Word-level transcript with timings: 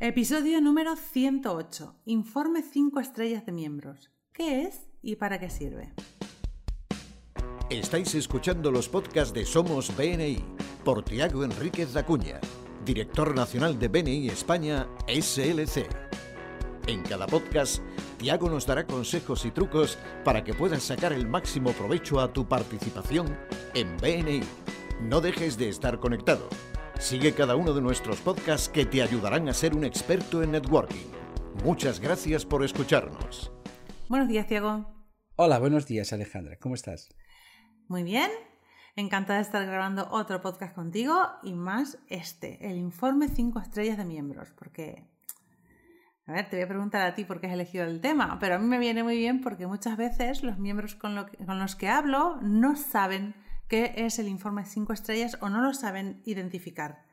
Episodio 0.00 0.60
número 0.60 0.94
108. 0.94 1.96
Informe 2.04 2.62
5 2.62 3.00
estrellas 3.00 3.44
de 3.44 3.50
miembros. 3.50 4.12
¿Qué 4.32 4.62
es 4.62 4.86
y 5.02 5.16
para 5.16 5.40
qué 5.40 5.50
sirve? 5.50 5.92
Estáis 7.68 8.14
escuchando 8.14 8.70
los 8.70 8.88
podcasts 8.88 9.34
de 9.34 9.44
Somos 9.44 9.90
BNI 9.96 10.38
por 10.84 11.02
Tiago 11.02 11.42
Enríquez 11.42 11.96
Acuña, 11.96 12.38
director 12.84 13.34
nacional 13.34 13.76
de 13.76 13.88
BNI 13.88 14.28
España 14.28 14.86
SLC. 15.08 15.88
En 16.86 17.02
cada 17.02 17.26
podcast, 17.26 17.82
Tiago 18.18 18.48
nos 18.48 18.66
dará 18.66 18.86
consejos 18.86 19.44
y 19.46 19.50
trucos 19.50 19.98
para 20.24 20.44
que 20.44 20.54
puedas 20.54 20.84
sacar 20.84 21.12
el 21.12 21.26
máximo 21.26 21.72
provecho 21.72 22.20
a 22.20 22.32
tu 22.32 22.46
participación 22.46 23.36
en 23.74 23.96
BNI. 23.96 24.42
No 25.00 25.20
dejes 25.20 25.58
de 25.58 25.68
estar 25.68 25.98
conectado. 25.98 26.48
Sigue 26.98 27.32
cada 27.32 27.54
uno 27.54 27.72
de 27.74 27.80
nuestros 27.80 28.20
podcasts 28.20 28.68
que 28.68 28.84
te 28.84 29.02
ayudarán 29.02 29.48
a 29.48 29.54
ser 29.54 29.76
un 29.76 29.84
experto 29.84 30.42
en 30.42 30.50
networking. 30.50 31.06
Muchas 31.64 32.00
gracias 32.00 32.44
por 32.44 32.64
escucharnos. 32.64 33.52
Buenos 34.08 34.26
días, 34.26 34.48
Tiago. 34.48 34.84
Hola, 35.36 35.60
buenos 35.60 35.86
días, 35.86 36.12
Alejandra. 36.12 36.56
¿Cómo 36.58 36.74
estás? 36.74 37.08
Muy 37.86 38.02
bien. 38.02 38.28
Encantada 38.96 39.38
de 39.38 39.44
estar 39.44 39.64
grabando 39.64 40.08
otro 40.10 40.42
podcast 40.42 40.74
contigo 40.74 41.14
y 41.44 41.52
más 41.52 41.98
este, 42.08 42.68
el 42.68 42.76
informe 42.76 43.28
5 43.28 43.60
estrellas 43.60 43.96
de 43.96 44.04
miembros, 44.04 44.52
porque 44.58 45.04
a 46.26 46.32
ver, 46.32 46.50
te 46.50 46.56
voy 46.56 46.64
a 46.64 46.68
preguntar 46.68 47.02
a 47.02 47.14
ti 47.14 47.24
por 47.24 47.40
qué 47.40 47.46
has 47.46 47.52
elegido 47.52 47.84
el 47.84 48.00
tema, 48.00 48.38
pero 48.40 48.56
a 48.56 48.58
mí 48.58 48.66
me 48.66 48.78
viene 48.78 49.04
muy 49.04 49.16
bien 49.16 49.40
porque 49.40 49.68
muchas 49.68 49.96
veces 49.96 50.42
los 50.42 50.58
miembros 50.58 50.96
con, 50.96 51.28
con 51.46 51.58
los 51.60 51.76
que 51.76 51.88
hablo 51.88 52.40
no 52.42 52.74
saben 52.74 53.36
qué 53.68 53.92
es 53.96 54.18
el 54.18 54.28
informe 54.28 54.64
5 54.64 54.92
estrellas 54.92 55.38
o 55.40 55.48
no 55.48 55.62
lo 55.62 55.74
saben 55.74 56.22
identificar. 56.24 57.04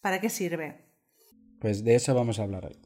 ¿Para 0.00 0.20
qué 0.20 0.28
sirve? 0.28 0.86
Pues 1.60 1.84
de 1.84 1.94
eso 1.94 2.14
vamos 2.14 2.38
a 2.38 2.42
hablar 2.42 2.66
hoy. 2.66 2.78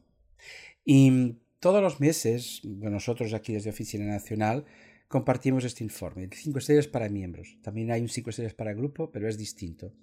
Y 0.85 1.39
todos 1.59 1.81
los 1.81 1.99
meses, 1.99 2.61
nosotros 2.63 3.33
aquí 3.33 3.53
desde 3.53 3.71
Oficina 3.71 4.05
Nacional, 4.05 4.65
compartimos 5.07 5.63
este 5.63 5.83
informe. 5.83 6.29
5 6.31 6.59
estrellas 6.59 6.87
para 6.87 7.09
miembros. 7.09 7.57
También 7.61 7.91
hay 7.91 8.01
un 8.01 8.09
5 8.09 8.29
estrellas 8.29 8.53
para 8.53 8.73
grupo, 8.73 9.11
pero 9.11 9.27
es 9.27 9.37
distinto. 9.37 9.93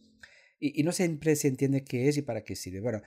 Y, 0.58 0.80
y, 0.80 0.82
no 0.82 0.92
siempre 0.92 1.36
se 1.36 1.48
entiende 1.48 1.84
qué 1.84 2.08
es 2.08 2.16
y 2.16 2.22
para 2.22 2.42
qué 2.42 2.56
sirve. 2.56 2.80
Bueno, 2.80 3.02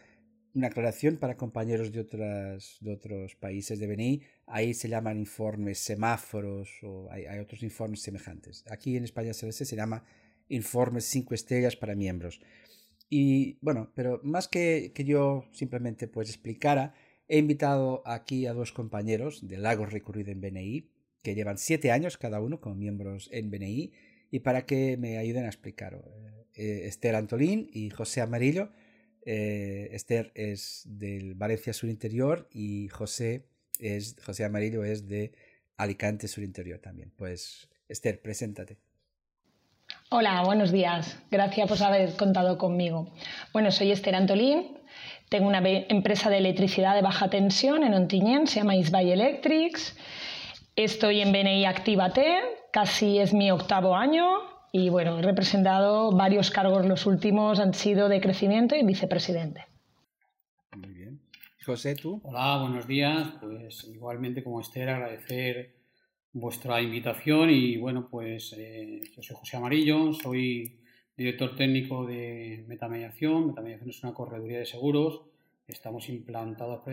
una 0.58 0.68
aclaración 0.68 1.18
para 1.18 1.38
compañeros 1.38 1.92
de, 1.92 2.02
otros 2.02 3.36
países 3.36 3.80
de 3.80 3.88
BNI. 3.88 4.22
Ahí 4.48 4.74
se 4.74 4.90
llaman 4.90 5.20
informes 5.20 5.78
semáforos 5.78 6.70
o 6.82 7.10
hay, 7.12 7.28
otros 7.40 7.62
informes 7.62 8.02
semejantes. 8.02 8.66
Aquí 8.70 8.98
en 8.98 9.04
España 9.04 9.34
CLC 9.34 9.66
se 9.66 9.76
llama 9.76 10.04
informes 10.50 11.06
5 11.06 11.36
estrellas 11.36 11.76
para 11.76 11.96
miembros. 11.96 12.42
Y 13.10 13.60
bueno, 13.62 13.92
pero 13.94 14.20
más 14.24 14.48
que, 14.48 14.92
que 14.96 15.06
yo 15.06 15.46
simplemente 15.52 16.08
pues 16.08 16.30
explicara, 16.30 16.96
he 17.28 17.38
invitado 17.38 18.02
aquí 18.06 18.48
a 18.48 18.54
dos 18.54 18.72
compañeros 18.74 19.48
de 19.48 19.58
Lagos 19.58 19.94
Recurrido 19.94 20.32
en 20.32 20.42
BNI, 20.42 20.90
que 21.22 21.36
llevan 21.36 21.60
siete 21.60 21.92
años 21.92 22.18
cada 22.18 22.42
uno 22.42 22.60
como 22.60 22.76
miembros 22.76 23.30
en 23.32 23.52
BNI, 23.52 23.94
y 24.32 24.40
para 24.40 24.66
que 24.66 24.98
me 24.98 25.18
ayuden 25.18 25.46
a 25.46 25.50
explicar. 25.50 26.02
Eh, 26.56 26.88
Esther 26.88 27.16
Antolín 27.16 27.70
y 27.72 27.92
José 27.92 28.20
Amarillo, 28.20 28.72
eh, 29.30 29.90
Esther 29.92 30.32
es 30.36 30.84
del 30.86 31.36
Valencia 31.36 31.74
Sur 31.74 31.90
Interior 31.90 32.48
y 32.50 32.88
José, 32.88 33.46
es, 33.78 34.16
José 34.26 34.46
Amarillo 34.46 34.86
es 34.86 35.06
de 35.06 35.34
Alicante 35.76 36.30
Sur 36.30 36.46
Interior 36.46 36.80
también. 36.80 37.12
Pues 37.14 37.68
Esther, 37.90 38.22
preséntate. 38.22 38.78
Hola, 40.12 40.44
buenos 40.46 40.72
días. 40.72 41.20
Gracias 41.30 41.68
por 41.68 41.84
haber 41.84 42.16
contado 42.16 42.58
conmigo. 42.58 43.14
Bueno, 43.52 43.70
soy 43.72 43.92
Esther 43.92 44.16
Antolín. 44.16 44.78
Tengo 45.28 45.50
una 45.50 45.62
empresa 45.62 46.30
de 46.30 46.38
electricidad 46.38 46.96
de 46.96 47.02
baja 47.02 47.30
tensión 47.30 47.84
en 47.84 47.94
Ontinyent, 47.96 48.48
se 48.48 48.62
llama 48.62 48.78
Isbay 48.78 49.12
Electrics. 49.12 49.98
Estoy 50.78 51.20
en 51.20 51.34
BNI 51.34 51.66
Actívate, 51.66 52.40
casi 52.72 53.20
es 53.20 53.34
mi 53.34 53.52
octavo 53.52 53.94
año 53.94 54.57
y 54.72 54.90
bueno, 54.90 55.18
he 55.18 55.22
representado 55.22 56.12
varios 56.12 56.52
cargos, 56.52 56.86
los 56.86 57.06
últimos 57.06 57.60
han 57.60 57.74
sido 57.74 58.10
de 58.10 58.22
crecimiento 58.22 58.76
y 58.76 58.84
vicepresidente. 58.84 59.66
Muy 60.76 60.90
bien. 60.90 61.22
José, 61.66 61.96
¿tú? 61.96 62.22
Hola, 62.24 62.60
buenos 62.62 62.88
días. 62.88 63.30
Pues 63.42 63.86
igualmente 63.86 64.44
como 64.44 64.62
Esther, 64.62 64.90
agradecer 64.90 65.76
vuestra 66.34 66.82
invitación 66.82 67.50
y 67.50 67.78
bueno, 67.78 68.08
pues 68.10 68.54
eh, 68.58 69.02
yo 69.16 69.24
soy 69.24 69.36
José 69.36 69.58
Amarillo, 69.58 70.14
soy 70.14 70.80
director 71.16 71.56
técnico 71.56 72.06
de 72.06 72.64
Metamediación. 72.68 73.48
Metamediación 73.48 73.90
es 73.90 74.04
una 74.04 74.14
correduría 74.14 74.60
de 74.60 74.66
seguros. 74.66 75.24
Estamos 75.68 76.08
implantados 76.10 76.84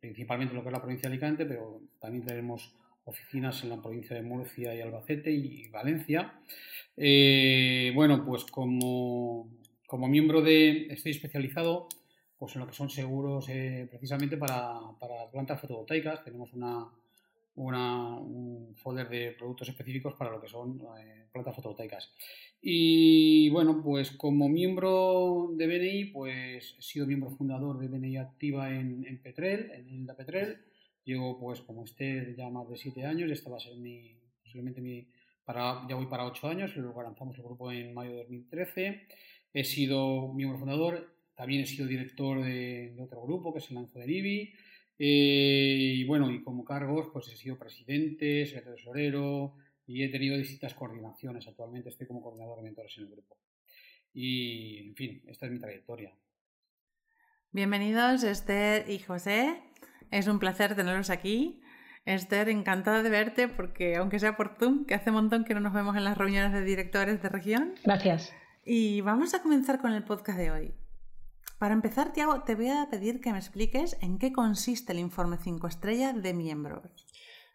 principalmente 0.00 0.52
en 0.52 0.56
lo 0.56 0.62
que 0.62 0.68
es 0.70 0.72
la 0.72 0.80
provincia 0.80 1.08
de 1.08 1.14
Alicante, 1.14 1.46
pero 1.46 1.80
también 2.00 2.24
tenemos 2.24 2.74
oficinas 3.08 3.62
en 3.62 3.70
la 3.70 3.80
provincia 3.80 4.14
de 4.14 4.22
Murcia 4.22 4.74
y 4.74 4.80
Albacete 4.80 5.30
y 5.30 5.68
Valencia. 5.68 6.40
Eh, 6.96 7.92
bueno, 7.94 8.24
pues 8.24 8.44
como, 8.44 9.50
como, 9.86 10.08
miembro 10.08 10.42
de, 10.42 10.86
estoy 10.90 11.12
especializado 11.12 11.88
pues 12.38 12.54
en 12.54 12.60
lo 12.60 12.66
que 12.68 12.74
son 12.74 12.88
seguros 12.88 13.48
eh, 13.48 13.88
precisamente 13.90 14.36
para, 14.36 14.78
para, 15.00 15.30
plantas 15.30 15.60
fotovoltaicas. 15.60 16.22
Tenemos 16.22 16.52
una, 16.52 16.88
una, 17.56 18.16
un 18.16 18.76
folder 18.76 19.08
de 19.08 19.32
productos 19.32 19.68
específicos 19.68 20.14
para 20.14 20.30
lo 20.30 20.40
que 20.40 20.48
son 20.48 20.80
eh, 21.00 21.26
plantas 21.32 21.56
fotovoltaicas. 21.56 22.12
Y 22.60 23.48
bueno, 23.50 23.82
pues 23.82 24.10
como 24.12 24.48
miembro 24.48 25.50
de 25.52 25.66
BNI, 25.66 26.04
pues 26.06 26.76
he 26.78 26.82
sido 26.82 27.06
miembro 27.06 27.30
fundador 27.30 27.78
de 27.78 27.88
BNI 27.88 28.16
Activa 28.16 28.72
en, 28.72 29.20
Petrel, 29.22 29.70
en 29.72 29.88
Hilda 29.88 30.16
Petrel. 30.16 30.58
Llevo, 31.08 31.38
pues, 31.40 31.62
como 31.62 31.84
esté, 31.84 32.34
ya 32.36 32.50
más 32.50 32.68
de 32.68 32.76
siete 32.76 33.06
años. 33.06 33.30
Esta 33.30 33.48
va 33.48 33.56
a 33.56 33.60
ser 33.60 33.74
mi, 33.76 34.14
posiblemente 34.42 34.82
mi, 34.82 35.08
para, 35.42 35.86
ya 35.88 35.94
voy 35.94 36.04
para 36.04 36.26
ocho 36.26 36.46
años. 36.48 36.76
Lo 36.76 36.92
lanzamos 37.02 37.34
el 37.38 37.44
grupo 37.44 37.72
en 37.72 37.94
mayo 37.94 38.10
de 38.10 38.18
2013. 38.18 39.06
He 39.54 39.64
sido 39.64 40.34
miembro 40.34 40.58
fundador. 40.58 41.10
También 41.34 41.62
he 41.62 41.66
sido 41.66 41.86
director 41.86 42.44
de, 42.44 42.94
otro 43.00 43.22
grupo 43.22 43.54
que 43.54 43.60
es 43.60 43.70
el 43.70 43.76
Lanzo 43.76 43.98
de 43.98 44.06
Nibi. 44.06 44.52
Eh, 44.98 45.94
y 45.96 46.04
bueno, 46.04 46.30
y 46.30 46.42
como 46.42 46.62
cargos, 46.62 47.08
pues 47.10 47.26
he 47.28 47.36
sido 47.36 47.58
presidente, 47.58 48.44
secretario 48.44 48.76
tesorero 48.76 49.54
y 49.86 50.02
he 50.02 50.10
tenido 50.10 50.36
distintas 50.36 50.74
coordinaciones. 50.74 51.48
Actualmente 51.48 51.88
estoy 51.88 52.06
como 52.06 52.20
coordinador 52.20 52.58
de 52.58 52.64
mentores 52.64 52.94
en 52.98 53.04
el 53.04 53.12
grupo. 53.12 53.38
Y, 54.12 54.88
en 54.88 54.94
fin, 54.94 55.22
esta 55.26 55.46
es 55.46 55.52
mi 55.52 55.58
trayectoria. 55.58 56.12
Bienvenidos 57.50 58.24
Esther 58.24 58.90
y 58.90 58.98
José. 58.98 59.62
Es 60.10 60.26
un 60.26 60.38
placer 60.38 60.74
tenerlos 60.74 61.10
aquí. 61.10 61.60
Esther, 62.04 62.48
encantada 62.48 63.02
de 63.02 63.10
verte 63.10 63.48
porque, 63.48 63.96
aunque 63.96 64.18
sea 64.18 64.36
por 64.36 64.56
Zoom, 64.58 64.86
que 64.86 64.94
hace 64.94 65.10
un 65.10 65.16
montón 65.16 65.44
que 65.44 65.54
no 65.54 65.60
nos 65.60 65.74
vemos 65.74 65.96
en 65.96 66.04
las 66.04 66.16
reuniones 66.16 66.52
de 66.52 66.62
directores 66.62 67.22
de 67.22 67.28
región. 67.28 67.74
Gracias. 67.84 68.32
Y 68.64 69.02
vamos 69.02 69.34
a 69.34 69.42
comenzar 69.42 69.80
con 69.80 69.92
el 69.92 70.04
podcast 70.04 70.38
de 70.38 70.50
hoy. 70.50 70.74
Para 71.58 71.74
empezar, 71.74 72.12
Tiago, 72.12 72.42
te 72.44 72.54
voy 72.54 72.68
a 72.68 72.88
pedir 72.90 73.20
que 73.20 73.32
me 73.32 73.38
expliques 73.38 73.96
en 74.00 74.18
qué 74.18 74.32
consiste 74.32 74.92
el 74.92 75.00
informe 75.00 75.38
5 75.42 75.66
estrellas 75.66 76.22
de 76.22 76.32
miembros. 76.32 77.06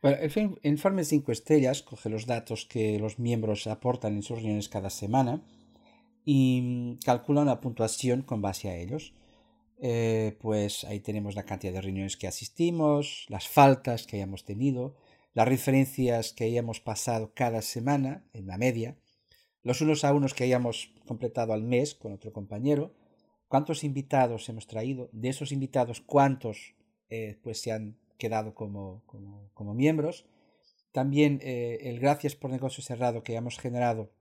Bueno, 0.02 0.18
el 0.20 0.59
informe 0.64 1.06
5 1.06 1.31
estrellas 1.31 1.81
coge 1.81 2.09
los 2.09 2.25
datos 2.25 2.66
que 2.66 3.00
los 3.00 3.20
miembros 3.20 3.66
aportan 3.68 4.16
en 4.16 4.24
sus 4.24 4.38
reuniones 4.38 4.68
cada 4.68 4.90
semana 4.90 5.41
y 6.25 7.00
calcula 7.06 7.41
una 7.41 7.62
puntuación 7.62 8.22
con 8.22 8.41
base 8.41 8.70
a 8.70 8.75
ellos. 8.75 9.14
Eh, 9.86 10.38
pues 10.40 10.86
ahí 10.86 11.02
tenemos 11.02 11.36
la 11.36 11.44
cantidad 11.44 11.74
de 11.74 11.82
reuniones 11.82 12.16
que 12.16 12.26
asistimos, 12.26 13.26
las 13.28 13.50
faltas 13.50 14.08
que 14.08 14.16
hayamos 14.16 14.46
tenido, 14.46 14.96
las 15.34 15.46
referencias 15.46 16.32
que 16.32 16.46
hayamos 16.46 16.80
pasado 16.80 17.34
cada 17.36 17.62
semana 17.62 18.24
en 18.32 18.48
la 18.48 18.58
media, 18.58 18.96
los 19.62 19.82
unos 19.82 20.06
a 20.06 20.14
unos 20.14 20.34
que 20.34 20.46
hayamos 20.46 20.94
completado 21.06 21.52
al 21.52 21.64
mes 21.64 21.96
con 21.96 22.14
otro 22.14 22.32
compañero, 22.32 22.96
cuántos 23.50 23.84
invitados 23.84 24.48
hemos 24.48 24.68
traído, 24.68 25.10
de 25.12 25.28
esos 25.28 25.52
invitados 25.52 26.00
cuántos 26.00 26.76
eh, 27.09 27.38
pues 27.44 27.59
se 27.59 27.74
han 27.74 27.97
quedado 28.18 28.56
como, 28.56 29.03
como, 29.53 29.74
miembros, 29.74 30.26
también 30.94 31.41
eh, 31.41 31.79
el 31.82 32.00
gracias 32.00 32.38
por 32.38 32.52
negocio 32.52 32.82
cerrado 32.82 33.22
que 33.24 33.36
hemos 33.36 33.59
generado 33.59 34.14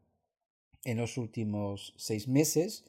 en 0.82 0.96
los 0.96 1.18
últimos 1.18 1.94
seis 1.96 2.26
meses, 2.26 2.84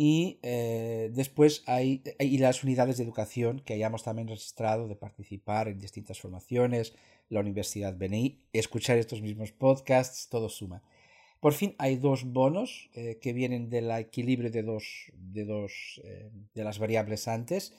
y 0.00 0.38
eh, 0.42 1.10
después 1.12 1.64
hay 1.66 2.04
y 2.20 2.38
las 2.38 2.62
unidades 2.62 2.98
de 2.98 3.02
educación 3.02 3.58
que 3.58 3.74
hayamos 3.74 4.04
también 4.04 4.28
registrado 4.28 4.86
de 4.86 4.94
participar 4.94 5.66
en 5.66 5.80
distintas 5.80 6.20
formaciones, 6.20 6.94
la 7.28 7.40
Universidad 7.40 7.96
BNI, 7.98 8.40
escuchar 8.52 8.96
estos 8.96 9.20
mismos 9.20 9.50
podcasts, 9.50 10.28
todo 10.28 10.48
suma. 10.48 10.84
Por 11.40 11.52
fin 11.52 11.74
hay 11.78 11.96
dos 11.96 12.24
bonos 12.24 12.90
eh, 12.94 13.18
que 13.20 13.32
vienen 13.32 13.70
del 13.70 13.90
equilibrio 13.90 14.52
de 14.52 14.62
dos, 14.62 15.10
de, 15.14 15.44
dos 15.44 16.00
eh, 16.04 16.30
de 16.54 16.62
las 16.62 16.78
variables 16.78 17.26
antes, 17.26 17.74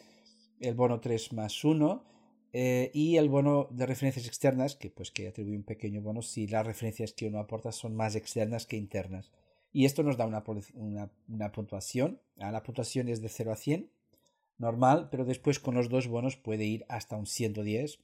el 0.60 0.76
bono 0.76 1.00
3 1.00 1.32
más 1.32 1.64
1 1.64 2.04
eh, 2.52 2.92
y 2.94 3.16
el 3.16 3.30
bono 3.30 3.70
de 3.72 3.86
referencias 3.86 4.28
externas, 4.28 4.76
que 4.76 4.90
pues 4.90 5.10
que 5.10 5.30
atribuye 5.30 5.56
un 5.56 5.64
pequeño 5.64 6.02
bono 6.02 6.22
si 6.22 6.48
las 6.48 6.66
referencias 6.66 7.14
que 7.14 7.28
uno 7.28 7.40
aporta 7.40 7.72
son 7.72 7.96
más 7.96 8.16
externas 8.16 8.66
que 8.66 8.76
internas. 8.76 9.32
Y 9.72 9.86
esto 9.86 10.04
nos 10.04 10.18
da 10.18 10.26
una, 10.26 10.44
una, 11.28 11.52
puntuación. 11.52 12.20
La 12.36 12.64
puntuación 12.64 13.08
es 13.08 13.22
de 13.22 13.30
0 13.30 13.52
a 13.52 13.56
100, 13.56 13.92
normal, 14.58 15.10
pero 15.12 15.26
después 15.26 15.60
con 15.60 15.76
los 15.76 15.90
dos 15.90 16.08
bonos 16.08 16.38
puede 16.38 16.66
ir 16.66 16.86
hasta 16.90 17.16
un 17.16 17.28
110 17.28 18.00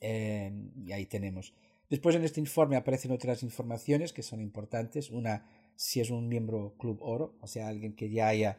eh, 0.00 0.52
y 0.84 0.92
ahí 0.92 1.06
tenemos. 1.06 1.54
Después 1.88 2.16
en 2.16 2.24
este 2.24 2.40
informe 2.40 2.76
aparecen 2.76 3.12
otras 3.12 3.42
informaciones 3.42 4.12
que 4.12 4.22
son 4.22 4.40
importantes. 4.40 5.10
Una, 5.10 5.46
si 5.76 6.00
es 6.00 6.10
un 6.10 6.28
miembro 6.28 6.74
Club 6.78 6.98
Oro, 7.00 7.36
o 7.40 7.46
sea, 7.46 7.68
alguien 7.68 7.94
que 7.94 8.10
ya 8.10 8.28
haya 8.28 8.58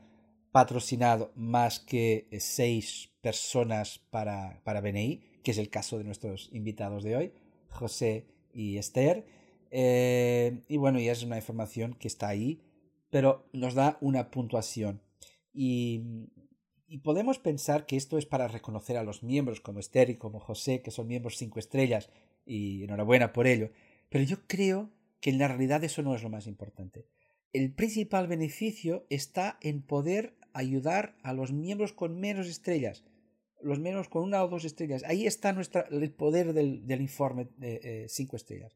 patrocinado 0.51 1.31
más 1.35 1.79
que 1.79 2.27
seis 2.39 3.09
personas 3.21 3.99
para, 4.09 4.61
para 4.63 4.81
BNI, 4.81 5.21
que 5.43 5.51
es 5.51 5.57
el 5.57 5.69
caso 5.69 5.97
de 5.97 6.05
nuestros 6.05 6.49
invitados 6.53 7.03
de 7.03 7.15
hoy, 7.15 7.33
José 7.69 8.27
y 8.53 8.77
Esther. 8.77 9.25
Eh, 9.71 10.61
y 10.67 10.77
bueno, 10.77 10.99
ya 10.99 11.11
es 11.11 11.23
una 11.23 11.37
información 11.37 11.93
que 11.93 12.07
está 12.07 12.27
ahí, 12.27 12.61
pero 13.09 13.47
nos 13.53 13.73
da 13.73 13.97
una 14.01 14.31
puntuación. 14.31 15.01
Y, 15.53 16.03
y, 16.87 16.99
podemos 16.99 17.39
pensar 17.39 17.85
que 17.85 17.97
esto 17.97 18.17
es 18.17 18.25
para 18.25 18.47
reconocer 18.47 18.97
a 18.97 19.03
los 19.03 19.23
miembros 19.23 19.61
como 19.61 19.79
Esther 19.79 20.09
y 20.09 20.17
como 20.17 20.39
José, 20.39 20.81
que 20.81 20.91
son 20.91 21.07
miembros 21.07 21.37
cinco 21.37 21.59
estrellas, 21.59 22.09
y 22.45 22.83
enhorabuena 22.83 23.33
por 23.33 23.47
ello. 23.47 23.71
Pero 24.09 24.23
yo 24.23 24.47
creo 24.47 24.89
que 25.19 25.29
en 25.29 25.39
la 25.39 25.47
realidad 25.47 25.83
eso 25.83 26.01
no 26.01 26.15
es 26.15 26.23
lo 26.23 26.29
más 26.29 26.47
importante. 26.47 27.05
El 27.53 27.73
principal 27.73 28.27
beneficio 28.27 29.05
está 29.09 29.57
en 29.61 29.81
poder 29.81 30.35
ayudar 30.53 31.15
a 31.23 31.33
los 31.33 31.51
miembros 31.53 31.93
con 31.93 32.19
menos 32.19 32.47
estrellas, 32.47 33.03
los 33.61 33.79
menos 33.79 34.09
con 34.09 34.23
una 34.23 34.43
o 34.43 34.47
dos 34.47 34.65
estrellas. 34.65 35.03
Ahí 35.05 35.25
está 35.25 35.53
nuestra, 35.53 35.87
el 35.89 36.11
poder 36.11 36.53
del, 36.53 36.85
del 36.85 37.01
informe 37.01 37.49
de 37.57 37.79
eh, 37.83 38.05
cinco 38.09 38.35
estrellas. 38.35 38.73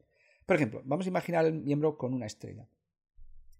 Por 0.51 0.57
ejemplo, 0.57 0.81
vamos 0.83 1.06
a 1.06 1.09
imaginar 1.09 1.45
el 1.45 1.53
miembro 1.53 1.98
con 1.98 2.13
una 2.13 2.25
estrella. 2.25 2.68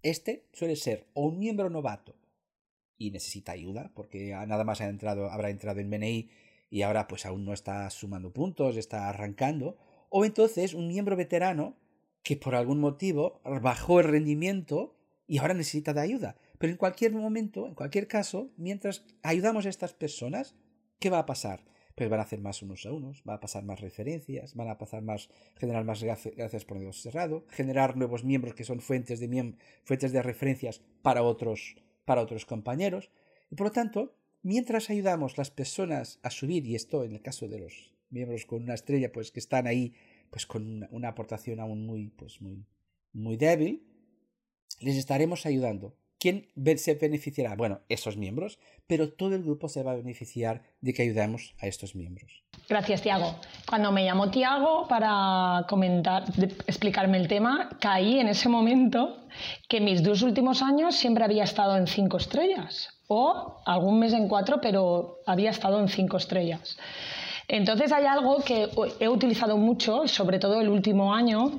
Este 0.02 0.44
suele 0.52 0.76
ser 0.76 1.06
o 1.14 1.24
un 1.24 1.38
miembro 1.38 1.70
novato 1.70 2.14
y 2.98 3.12
necesita 3.12 3.52
ayuda 3.52 3.90
porque 3.94 4.32
nada 4.46 4.62
más 4.62 4.82
ha 4.82 4.90
entrado, 4.90 5.30
habrá 5.30 5.48
entrado 5.48 5.80
en 5.80 5.88
BNI 5.88 6.28
y 6.68 6.82
ahora 6.82 7.08
pues 7.08 7.24
aún 7.24 7.46
no 7.46 7.54
está 7.54 7.88
sumando 7.88 8.34
puntos, 8.34 8.76
está 8.76 9.08
arrancando, 9.08 9.78
o 10.10 10.26
entonces 10.26 10.74
un 10.74 10.86
miembro 10.86 11.16
veterano 11.16 11.78
que 12.22 12.36
por 12.36 12.54
algún 12.54 12.78
motivo 12.78 13.40
bajó 13.62 14.00
el 14.00 14.08
rendimiento 14.08 14.94
y 15.26 15.38
ahora 15.38 15.54
necesita 15.54 15.94
de 15.94 16.02
ayuda. 16.02 16.36
Pero 16.58 16.72
en 16.72 16.76
cualquier 16.76 17.12
momento, 17.12 17.66
en 17.66 17.74
cualquier 17.74 18.06
caso, 18.06 18.50
mientras 18.58 19.02
ayudamos 19.22 19.64
a 19.64 19.70
estas 19.70 19.94
personas, 19.94 20.56
¿qué 20.98 21.08
va 21.08 21.20
a 21.20 21.24
pasar? 21.24 21.64
Pues 21.94 22.08
van 22.08 22.20
a 22.20 22.22
hacer 22.22 22.40
más 22.40 22.62
unos 22.62 22.86
a 22.86 22.92
unos, 22.92 23.22
va 23.28 23.34
a 23.34 23.40
pasar 23.40 23.64
más 23.64 23.80
referencias, 23.80 24.54
van 24.54 24.68
a 24.68 24.78
pasar 24.78 25.02
más, 25.02 25.28
generar 25.56 25.84
más 25.84 26.02
gracias 26.02 26.64
por 26.64 26.78
Dios 26.78 27.02
cerrado, 27.02 27.44
generar 27.48 27.96
nuevos 27.96 28.24
miembros 28.24 28.54
que 28.54 28.64
son 28.64 28.80
fuentes 28.80 29.20
de, 29.20 29.54
fuentes 29.84 30.12
de 30.12 30.22
referencias 30.22 30.80
para 31.02 31.22
otros, 31.22 31.76
para 32.04 32.22
otros 32.22 32.46
compañeros. 32.46 33.10
Y 33.50 33.56
por 33.56 33.66
lo 33.68 33.72
tanto, 33.72 34.14
mientras 34.42 34.90
ayudamos 34.90 35.38
las 35.38 35.50
personas 35.50 36.18
a 36.22 36.30
subir, 36.30 36.66
y 36.66 36.74
esto 36.74 37.04
en 37.04 37.12
el 37.12 37.22
caso 37.22 37.48
de 37.48 37.58
los 37.58 37.92
miembros 38.10 38.46
con 38.46 38.62
una 38.62 38.74
estrella, 38.74 39.12
pues 39.12 39.32
que 39.32 39.40
están 39.40 39.66
ahí, 39.66 39.94
pues 40.30 40.46
con 40.46 40.88
una, 40.90 41.08
aportación 41.08 41.60
aún 41.60 41.86
muy, 41.86 42.08
pues 42.08 42.40
muy, 42.40 42.64
muy 43.12 43.36
débil, 43.36 43.82
les 44.80 44.96
estaremos 44.96 45.46
ayudando. 45.46 45.96
¿Quién 46.22 46.46
se 46.76 46.94
beneficiará? 46.94 47.56
Bueno, 47.56 47.80
esos 47.88 48.16
miembros, 48.16 48.60
pero 48.86 49.12
todo 49.12 49.34
el 49.34 49.42
grupo 49.42 49.68
se 49.68 49.82
va 49.82 49.90
a 49.90 49.96
beneficiar 49.96 50.62
de 50.80 50.94
que 50.94 51.02
ayudemos 51.02 51.52
a 51.60 51.66
estos 51.66 51.96
miembros. 51.96 52.44
Gracias, 52.68 53.02
Tiago. 53.02 53.34
Cuando 53.68 53.90
me 53.90 54.04
llamó 54.04 54.30
Tiago 54.30 54.86
para 54.86 55.66
comentar, 55.68 56.22
explicarme 56.68 57.18
el 57.18 57.26
tema, 57.26 57.70
caí 57.80 58.20
en 58.20 58.28
ese 58.28 58.48
momento 58.48 59.26
que 59.68 59.80
mis 59.80 60.04
dos 60.04 60.22
últimos 60.22 60.62
años 60.62 60.94
siempre 60.94 61.24
había 61.24 61.42
estado 61.42 61.76
en 61.76 61.88
cinco 61.88 62.18
estrellas, 62.18 62.90
o 63.08 63.60
algún 63.66 63.98
mes 63.98 64.12
en 64.12 64.28
cuatro, 64.28 64.60
pero 64.60 65.22
había 65.26 65.50
estado 65.50 65.80
en 65.80 65.88
cinco 65.88 66.18
estrellas. 66.18 66.78
Entonces 67.48 67.90
hay 67.90 68.04
algo 68.04 68.44
que 68.44 68.68
he 69.00 69.08
utilizado 69.08 69.56
mucho, 69.56 70.06
sobre 70.06 70.38
todo 70.38 70.60
el 70.60 70.68
último 70.68 71.12
año, 71.12 71.58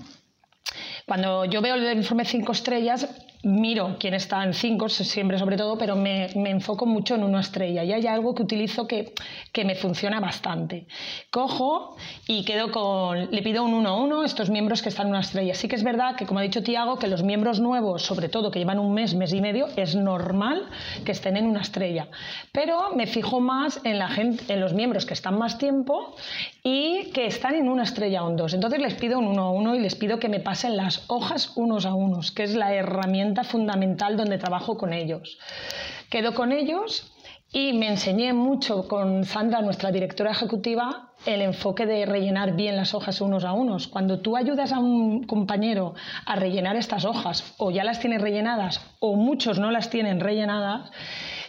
cuando 1.05 1.45
yo 1.45 1.61
veo 1.61 1.75
el 1.75 1.97
informe 1.97 2.25
5 2.25 2.51
estrellas, 2.51 3.07
miro 3.43 3.97
quién 3.99 4.13
está 4.13 4.43
en 4.43 4.53
5, 4.53 4.89
siempre 4.89 5.37
sobre 5.37 5.57
todo, 5.57 5.77
pero 5.77 5.95
me, 5.95 6.25
enfoco 6.49 6.85
mucho 6.85 7.15
en 7.15 7.23
una 7.23 7.41
estrella. 7.41 7.83
Y 7.83 7.91
hay 7.91 8.07
algo 8.07 8.33
que 8.33 8.43
utilizo 8.43 8.87
que, 8.87 9.13
que, 9.51 9.65
me 9.65 9.75
funciona 9.75 10.19
bastante. 10.19 10.87
Cojo 11.29 11.95
y 12.25 12.45
quedo 12.45 12.71
con, 12.71 13.29
le 13.31 13.41
pido 13.41 13.63
un 13.63 13.73
1 13.73 13.89
a 13.89 14.01
1 14.01 14.21
a 14.21 14.25
estos 14.25 14.49
miembros 14.49 14.81
que 14.81 14.89
están 14.89 15.07
en 15.07 15.11
una 15.11 15.21
estrella. 15.21 15.55
Sí 15.55 15.67
que 15.67 15.75
es 15.75 15.83
verdad 15.83 16.15
que, 16.15 16.25
como 16.25 16.39
ha 16.39 16.43
dicho 16.43 16.63
Tiago, 16.63 16.97
que 16.97 17.07
los 17.07 17.23
miembros 17.23 17.59
nuevos, 17.59 18.03
sobre 18.03 18.29
todo 18.29 18.49
que 18.49 18.59
llevan 18.59 18.79
un 18.79 18.93
mes, 18.93 19.13
mes 19.13 19.33
y 19.33 19.41
medio, 19.41 19.67
es 19.75 19.95
normal 19.95 20.69
que 21.03 21.11
estén 21.11 21.35
en 21.35 21.45
una 21.45 21.61
estrella. 21.61 22.07
Pero 22.53 22.95
me 22.95 23.07
fijo 23.07 23.41
más 23.41 23.81
en, 23.83 23.99
la 23.99 24.07
gente, 24.07 24.53
en 24.53 24.61
los 24.61 24.73
miembros 24.73 25.05
que 25.05 25.13
están 25.13 25.37
más 25.37 25.57
tiempo 25.57 26.15
y 26.63 27.11
que 27.13 27.25
están 27.25 27.55
en 27.55 27.67
una 27.67 27.83
estrella 27.83 28.23
o 28.23 28.29
en 28.29 28.37
dos. 28.37 28.53
Entonces 28.53 28.79
les 28.79 28.93
pido 28.93 29.19
un 29.19 29.27
1 29.27 29.41
a 29.41 29.51
1 29.51 29.75
y 29.75 29.79
les 29.79 29.95
pido 29.95 30.19
que 30.19 30.29
me 30.29 30.39
pasen 30.39 30.77
las 30.77 31.03
hojas 31.07 31.51
unos 31.55 31.85
a 31.85 31.93
unos, 31.93 32.31
que 32.31 32.43
es 32.43 32.55
la 32.55 32.73
herramienta 32.73 33.32
fundamental 33.43 34.15
donde 34.17 34.37
trabajo 34.37 34.77
con 34.77 34.93
ellos. 34.93 35.39
Quedo 36.11 36.35
con 36.35 36.51
ellos 36.51 37.11
y 37.51 37.73
me 37.73 37.87
enseñé 37.87 38.33
mucho 38.33 38.87
con 38.87 39.25
Sandra, 39.25 39.61
nuestra 39.61 39.91
directora 39.91 40.31
ejecutiva, 40.31 41.11
el 41.25 41.41
enfoque 41.41 41.85
de 41.85 42.05
rellenar 42.05 42.55
bien 42.55 42.75
las 42.75 42.93
hojas 42.95 43.21
unos 43.21 43.45
a 43.45 43.53
unos. 43.53 43.87
Cuando 43.87 44.19
tú 44.19 44.35
ayudas 44.35 44.71
a 44.71 44.79
un 44.79 45.23
compañero 45.23 45.93
a 46.25 46.35
rellenar 46.35 46.75
estas 46.75 47.05
hojas, 47.05 47.53
o 47.57 47.71
ya 47.71 47.83
las 47.83 47.99
tiene 47.99 48.17
rellenadas, 48.17 48.81
o 48.99 49.15
muchos 49.15 49.59
no 49.59 49.71
las 49.71 49.89
tienen 49.89 50.19
rellenadas, 50.19 50.91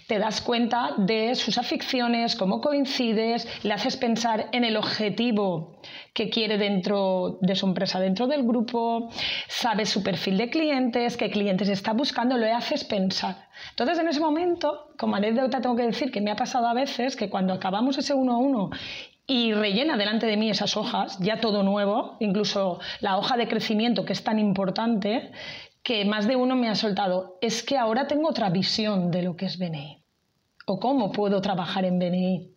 te 0.06 0.18
das 0.18 0.40
cuenta 0.40 0.94
de 0.98 1.34
sus 1.34 1.58
aficiones, 1.58 2.36
cómo 2.36 2.60
coincides, 2.60 3.46
le 3.64 3.72
haces 3.72 3.96
pensar 3.96 4.48
en 4.52 4.64
el 4.64 4.76
objetivo 4.76 5.80
que 6.12 6.30
quiere 6.30 6.58
dentro 6.58 7.38
de 7.40 7.56
su 7.56 7.66
empresa, 7.66 7.98
dentro 8.00 8.26
del 8.26 8.42
grupo, 8.42 9.10
sabes 9.48 9.88
su 9.88 10.02
perfil 10.02 10.38
de 10.38 10.50
clientes, 10.50 11.16
qué 11.16 11.30
clientes 11.30 11.68
está 11.68 11.92
buscando, 11.92 12.36
lo 12.36 12.54
haces 12.54 12.84
pensar. 12.84 13.48
Entonces, 13.70 13.98
en 13.98 14.08
ese 14.08 14.20
momento, 14.20 14.88
como 14.98 15.16
anécdota, 15.16 15.60
tengo 15.60 15.76
que 15.76 15.86
decir 15.86 16.10
que 16.10 16.20
me 16.20 16.30
ha 16.30 16.36
pasado 16.36 16.66
a 16.66 16.74
veces 16.74 17.16
que 17.16 17.30
cuando 17.30 17.52
acabamos 17.52 17.98
ese 17.98 18.14
uno 18.14 18.34
a 18.34 18.38
uno 18.38 18.70
y 19.26 19.54
rellena 19.54 19.96
delante 19.96 20.26
de 20.26 20.36
mí 20.36 20.50
esas 20.50 20.76
hojas, 20.76 21.18
ya 21.18 21.40
todo 21.40 21.62
nuevo, 21.62 22.16
incluso 22.20 22.78
la 23.00 23.16
hoja 23.16 23.36
de 23.36 23.48
crecimiento 23.48 24.04
que 24.04 24.12
es 24.12 24.22
tan 24.22 24.38
importante, 24.38 25.32
que 25.84 26.04
más 26.06 26.26
de 26.26 26.34
uno 26.34 26.56
me 26.56 26.68
ha 26.68 26.74
soltado, 26.74 27.38
es 27.42 27.62
que 27.62 27.76
ahora 27.76 28.08
tengo 28.08 28.28
otra 28.28 28.48
visión 28.48 29.10
de 29.10 29.22
lo 29.22 29.36
que 29.36 29.46
es 29.46 29.58
BNI 29.58 30.02
o 30.66 30.80
cómo 30.80 31.12
puedo 31.12 31.42
trabajar 31.42 31.84
en 31.84 31.98
BNI. 31.98 32.50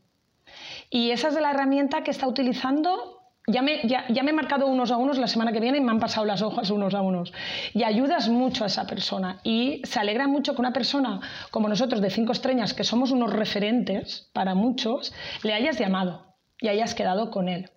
Y 0.90 1.12
esa 1.12 1.28
es 1.28 1.36
la 1.36 1.52
herramienta 1.52 2.04
que 2.04 2.12
está 2.12 2.26
utilizando. 2.26 3.22
Ya 3.46 3.62
me, 3.62 3.82
ya, 3.84 4.06
me 4.24 4.32
he 4.32 4.34
marcado 4.34 4.68
unos 4.68 4.92
a 4.92 4.98
unos 4.98 5.18
la 5.18 5.28
semana 5.28 5.52
que 5.52 5.60
viene 5.60 5.78
y 5.78 5.82
me 5.82 5.92
han 5.92 6.00
pasado 6.00 6.26
las 6.26 6.42
hojas 6.42 6.70
unos 6.70 6.94
a 6.94 7.02
unos. 7.02 7.34
Y 7.74 7.84
ayudas 7.84 8.30
mucho 8.30 8.64
a 8.64 8.68
esa 8.68 8.88
persona. 8.88 9.42
Y 9.44 9.82
se 9.84 10.00
alegra 10.00 10.28
mucho 10.30 10.56
que 10.56 10.62
una 10.62 10.72
persona 10.72 11.20
como 11.52 11.68
nosotros 11.68 12.00
de 12.00 12.10
cinco 12.10 12.32
estrellas, 12.32 12.74
que 12.74 12.86
somos 12.86 13.12
unos 13.12 13.34
referentes 13.34 14.30
para 14.32 14.56
muchos, 14.56 15.14
le 15.44 15.54
hayas 15.54 15.78
llamado 15.78 16.34
y 16.62 16.70
hayas 16.70 16.96
quedado 16.96 17.30
con 17.30 17.50
él. 17.50 17.72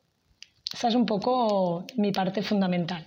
Esa 0.72 0.86
es 0.86 0.94
un 0.94 1.06
poco 1.06 1.84
mi 1.96 2.12
parte 2.12 2.42
fundamental. 2.42 3.04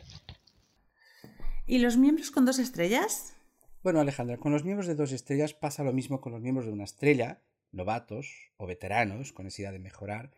¿Y 1.66 1.80
los 1.80 1.96
miembros 1.96 2.30
con 2.30 2.46
dos 2.46 2.60
estrellas? 2.60 3.36
Bueno, 3.84 4.02
Alejandra, 4.02 4.38
con 4.38 4.52
los 4.52 4.66
miembros 4.66 4.86
de 4.86 4.96
dos 4.96 5.14
estrellas 5.14 5.54
pasa 5.54 5.86
lo 5.86 5.94
mismo 5.94 6.20
con 6.20 6.34
los 6.34 6.42
miembros 6.42 6.66
de 6.66 6.74
una 6.74 6.84
estrella, 6.84 7.42
novatos 7.72 8.52
o 8.58 8.68
veteranos 8.68 9.32
con 9.32 9.46
necesidad 9.46 9.72
de 9.72 9.80
mejorar, 9.80 10.32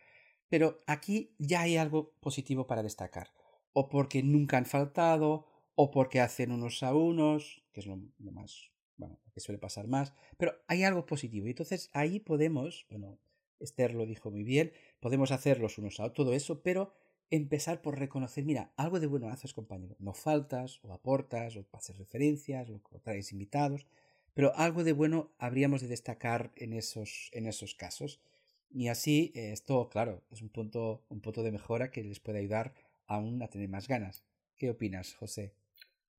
pero 0.49 0.83
aquí 0.85 1.33
ya 1.39 1.61
hay 1.61 1.77
algo 1.77 2.13
positivo 2.19 2.67
para 2.67 2.83
destacar, 2.83 3.31
o 3.73 3.89
porque 3.89 4.21
nunca 4.21 4.57
han 4.57 4.67
faltado, 4.67 5.47
o 5.73 5.89
porque 5.89 6.21
hacen 6.21 6.51
unos 6.51 6.83
a 6.83 6.93
unos, 6.93 7.63
que 7.73 7.79
es 7.79 7.87
lo, 7.87 7.97
más, 8.19 8.69
bueno, 8.97 9.19
que 9.33 9.39
suele 9.39 9.57
pasar 9.57 9.87
más, 9.87 10.13
pero 10.37 10.53
hay 10.67 10.83
algo 10.83 11.07
positivo. 11.07 11.47
Y 11.47 11.51
entonces 11.51 11.89
ahí 11.93 12.19
podemos, 12.19 12.85
bueno, 12.91 13.17
Esther 13.59 13.95
lo 13.95 14.05
dijo 14.05 14.29
muy 14.29 14.43
bien, 14.43 14.73
podemos 14.99 15.31
hacerlos 15.31 15.79
unos 15.79 15.99
a 15.99 16.13
todo 16.13 16.33
eso, 16.33 16.61
pero 16.61 16.93
empezar 17.29 17.81
por 17.81 17.99
reconocer, 17.99 18.45
mira, 18.45 18.71
algo 18.77 18.99
de 18.99 19.07
bueno 19.07 19.29
haces, 19.29 19.53
compañero. 19.53 19.95
No 19.99 20.13
faltas, 20.13 20.79
o 20.83 20.93
aportas, 20.93 21.55
o 21.57 21.65
haces 21.73 21.97
referencias, 21.97 22.69
o 22.69 22.79
traes 22.99 23.31
invitados, 23.31 23.85
pero 24.33 24.55
algo 24.55 24.83
de 24.83 24.93
bueno 24.93 25.31
habríamos 25.37 25.81
de 25.81 25.87
destacar 25.87 26.51
en 26.55 26.73
esos, 26.73 27.29
en 27.33 27.47
esos 27.47 27.75
casos. 27.75 28.21
Y 28.69 28.89
así, 28.89 29.31
eh, 29.35 29.51
esto, 29.53 29.89
claro, 29.89 30.23
es 30.31 30.41
un 30.41 30.49
punto, 30.49 31.05
un 31.09 31.21
punto 31.21 31.43
de 31.43 31.51
mejora 31.51 31.91
que 31.91 32.03
les 32.03 32.19
puede 32.19 32.39
ayudar 32.39 32.73
aún 33.07 33.41
a 33.41 33.47
tener 33.47 33.69
más 33.69 33.87
ganas. 33.87 34.23
¿Qué 34.57 34.69
opinas, 34.69 35.13
José? 35.15 35.53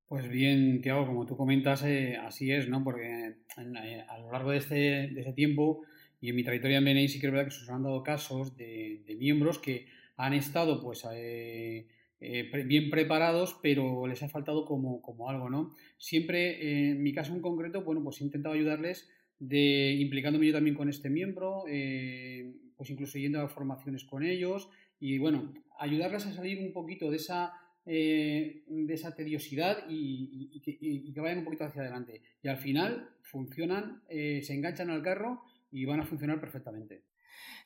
Pues 0.07 0.29
bien, 0.29 0.81
Tiago, 0.81 1.05
como 1.05 1.25
tú 1.25 1.35
comentas, 1.35 1.83
eh, 1.83 2.15
así 2.15 2.51
es, 2.51 2.69
¿no? 2.69 2.83
Porque 2.83 3.35
eh, 3.57 4.05
a 4.07 4.19
lo 4.19 4.31
largo 4.31 4.51
de 4.51 4.57
este, 4.57 4.75
de 4.75 5.21
ese 5.21 5.33
tiempo 5.33 5.83
y 6.21 6.29
en 6.29 6.35
mi 6.35 6.43
trayectoria 6.43 6.77
en 6.77 6.85
BNI 6.85 7.07
sí 7.09 7.19
que 7.19 7.27
es 7.27 7.33
verdad 7.33 7.45
que 7.45 7.51
se 7.51 7.71
han 7.71 7.83
dado 7.83 8.01
casos 8.03 8.55
de, 8.55 9.03
de 9.05 9.15
miembros 9.15 9.59
que 9.59 9.85
han 10.17 10.33
estado 10.33 10.81
pues 10.81 11.05
eh, 11.11 11.87
eh, 12.19 12.49
bien 12.65 12.89
preparados, 12.89 13.59
pero 13.61 14.07
les 14.07 14.23
ha 14.23 14.29
faltado 14.29 14.65
como, 14.65 15.01
como 15.01 15.29
algo, 15.29 15.49
¿no? 15.49 15.75
Siempre, 15.97 16.49
eh, 16.49 16.91
en 16.91 17.03
mi 17.03 17.13
caso 17.13 17.33
en 17.33 17.41
concreto, 17.41 17.83
bueno, 17.83 18.03
pues 18.03 18.21
he 18.21 18.23
intentado 18.23 18.55
ayudarles 18.55 19.07
de 19.39 19.93
implicándome 19.99 20.47
yo 20.47 20.53
también 20.53 20.75
con 20.75 20.89
este 20.89 21.11
miembro, 21.11 21.65
eh, 21.67 22.55
pues 22.75 22.89
incluso 22.89 23.19
yendo 23.19 23.39
a 23.41 23.49
formaciones 23.49 24.03
con 24.03 24.23
ellos 24.23 24.67
y 24.99 25.19
bueno, 25.19 25.53
ayudarles 25.79 26.25
a 26.25 26.33
salir 26.33 26.59
un 26.59 26.73
poquito 26.73 27.11
de 27.11 27.17
esa, 27.17 27.53
de 27.85 28.63
esa 28.89 29.15
tediosidad 29.15 29.85
y, 29.87 30.59
que, 30.61 31.21
vayan 31.21 31.39
un 31.39 31.45
poquito 31.45 31.65
hacia 31.65 31.83
adelante. 31.83 32.23
Y 32.41 32.47
al 32.47 32.57
final 32.57 33.09
funcionan, 33.21 34.01
se 34.09 34.53
enganchan 34.53 34.89
al 34.89 35.03
carro 35.03 35.43
y 35.71 35.85
van 35.85 35.99
a 35.99 36.05
funcionar 36.05 36.39
perfectamente. 36.39 37.03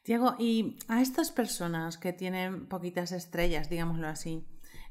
Diego, 0.05 0.35
y 0.39 0.77
a 0.87 1.01
estas 1.01 1.31
personas 1.31 1.97
que 1.97 2.13
tienen 2.13 2.67
poquitas 2.67 3.11
estrellas, 3.11 3.69
digámoslo 3.69 4.07
así, 4.07 4.45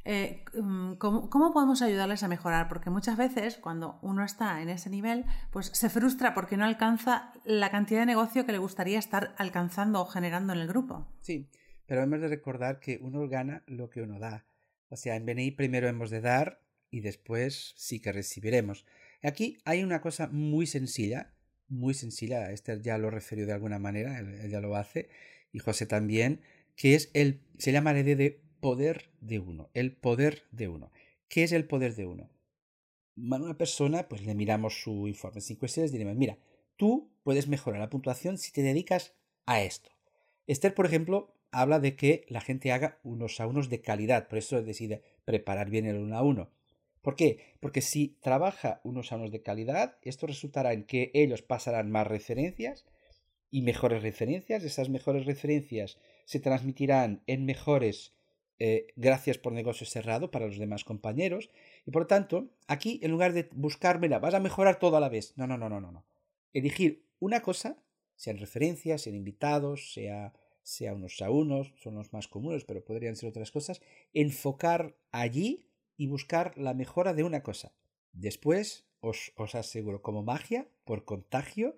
eh, 0.04 0.44
mm, 0.54 0.94
¿cómo, 0.94 1.52
podemos 1.52 1.82
ayudarles 1.82 2.22
a 2.22 2.28
mejorar? 2.28 2.68
Porque 2.68 2.90
muchas 2.90 3.16
veces 3.16 3.58
cuando 3.58 3.99
uno 4.02 4.25
está 4.25 4.62
en 4.62 4.68
ese 4.68 4.88
nivel, 4.88 5.25
pues 5.50 5.66
se 5.66 5.90
frustra 5.90 6.32
porque 6.34 6.56
no 6.56 6.64
alcanza 6.64 7.32
la 7.44 7.70
cantidad 7.70 8.00
de 8.00 8.06
negocio 8.06 8.46
que 8.46 8.52
le 8.52 8.58
gustaría 8.58 8.99
estar 8.99 9.34
alcanzando 9.37 10.00
o 10.00 10.06
generando 10.06 10.52
en 10.52 10.60
el 10.60 10.68
grupo. 10.68 11.06
Sí, 11.20 11.49
pero 11.87 12.02
hemos 12.02 12.20
de 12.20 12.28
recordar 12.28 12.80
que 12.80 12.99
uno 13.02 13.28
gana 13.28 13.62
lo 13.66 13.90
que 13.90 14.02
uno 14.02 14.18
da. 14.18 14.46
O 14.88 14.96
sea, 14.96 15.16
en 15.16 15.26
BNI 15.26 15.52
primero 15.52 15.88
hemos 15.88 16.10
de 16.10 16.20
dar 16.20 16.62
y 16.90 17.00
después 17.00 17.75
sí 17.76 18.00
que 18.00 18.12
recibiremos. 18.12 18.87
Aquí 19.22 19.58
hay 19.64 19.82
una 19.82 20.00
cosa 20.00 20.28
muy 20.28 20.66
sencilla, 20.66 21.34
muy 21.70 21.94
sencilla, 21.94 22.50
Esther 22.50 22.82
ya 22.82 22.98
lo 22.98 23.10
refirió 23.10 23.46
de 23.46 23.52
alguna 23.52 23.78
manera, 23.78 24.18
él, 24.18 24.50
ya 24.50 24.60
lo 24.60 24.76
hace, 24.76 25.08
y 25.52 25.60
José 25.60 25.86
también, 25.86 26.42
que 26.76 26.94
es 26.94 27.10
el, 27.14 27.40
se 27.58 27.72
llama 27.72 27.92
la 27.92 28.00
idea 28.00 28.16
de 28.16 28.42
poder 28.60 29.10
de 29.20 29.38
uno, 29.38 29.70
el 29.72 29.92
poder 29.96 30.42
de 30.50 30.68
uno. 30.68 30.90
¿Qué 31.28 31.44
es 31.44 31.52
el 31.52 31.66
poder 31.66 31.94
de 31.94 32.06
uno? 32.06 32.30
A 33.30 33.36
una 33.36 33.56
persona, 33.56 34.08
pues 34.08 34.24
le 34.24 34.34
miramos 34.34 34.82
su 34.82 35.08
informe 35.08 35.40
5 35.40 35.66
estrellas 35.66 35.90
y 35.90 35.98
diremos, 35.98 36.16
mira, 36.16 36.38
tú 36.76 37.12
puedes 37.22 37.48
mejorar 37.48 37.80
la 37.80 37.90
puntuación 37.90 38.38
si 38.38 38.52
te 38.52 38.62
dedicas 38.62 39.14
a 39.46 39.62
esto. 39.62 39.90
Esther, 40.46 40.74
por 40.74 40.86
ejemplo, 40.86 41.36
habla 41.52 41.78
de 41.78 41.96
que 41.96 42.24
la 42.28 42.40
gente 42.40 42.72
haga 42.72 42.98
unos 43.02 43.40
a 43.40 43.46
unos 43.46 43.68
de 43.68 43.80
calidad, 43.80 44.28
por 44.28 44.38
eso 44.38 44.62
decide 44.62 45.02
preparar 45.24 45.70
bien 45.70 45.86
el 45.86 45.96
uno 45.96 46.16
a 46.16 46.22
uno. 46.22 46.50
¿Por 47.02 47.16
qué? 47.16 47.57
Porque 47.61 47.80
si 47.80 48.16
trabaja 48.21 48.80
unos 48.85 49.12
a 49.12 49.16
unos 49.16 49.30
de 49.30 49.42
calidad, 49.42 49.97
esto 50.02 50.26
resultará 50.26 50.73
en 50.73 50.85
que 50.85 51.11
ellos 51.14 51.42
pasarán 51.42 51.90
más 51.90 52.07
referencias 52.07 52.87
y 53.50 53.62
mejores 53.62 54.02
referencias. 54.02 54.64
Esas 54.64 54.88
mejores 54.88 55.25
referencias 55.25 55.99
se 56.25 56.40
transmitirán 56.40 57.23
en 57.26 57.47
mejores 57.47 58.14
eh, 58.62 58.88
gracias 58.95 59.38
por 59.38 59.54
negocio 59.54 59.87
cerrado 59.87 60.30
para 60.30 60.47
los 60.47 60.59
demás 60.59 60.85
compañeros. 60.85 61.50
Y 61.87 61.90
por 61.90 62.02
lo 62.02 62.07
tanto, 62.07 62.50
aquí 62.69 63.00
en 63.02 63.11
lugar 63.11 63.33
de 63.33 63.49
buscármela, 63.52 64.19
vas 64.19 64.35
a 64.35 64.40
mejorar 64.40 64.78
todo 64.78 64.99
a 64.99 65.00
la 65.00 65.09
vez. 65.09 65.33
No, 65.37 65.47
no, 65.47 65.57
no, 65.57 65.71
no, 65.71 65.80
no. 65.80 65.90
no. 65.90 66.04
Elegir 66.52 67.07
una 67.19 67.40
cosa, 67.40 67.83
sean 68.16 68.37
referencias, 68.37 69.02
sean 69.02 69.16
invitados, 69.16 69.95
sea, 69.95 70.35
sea 70.62 70.92
unos 70.92 71.23
a 71.23 71.30
unos, 71.30 71.73
son 71.76 71.95
los 71.95 72.12
más 72.12 72.28
comunes, 72.28 72.64
pero 72.64 72.85
podrían 72.85 73.16
ser 73.16 73.30
otras 73.30 73.50
cosas. 73.50 73.80
Enfocar 74.12 74.95
allí 75.11 75.69
y 76.00 76.07
buscar 76.07 76.57
la 76.57 76.73
mejora 76.73 77.12
de 77.12 77.25
una 77.25 77.42
cosa. 77.42 77.73
Después, 78.14 78.87
os, 79.00 79.33
os 79.37 79.54
aseguro, 79.54 80.00
como 80.00 80.23
magia, 80.23 80.66
por 80.87 81.04
contagio, 81.04 81.76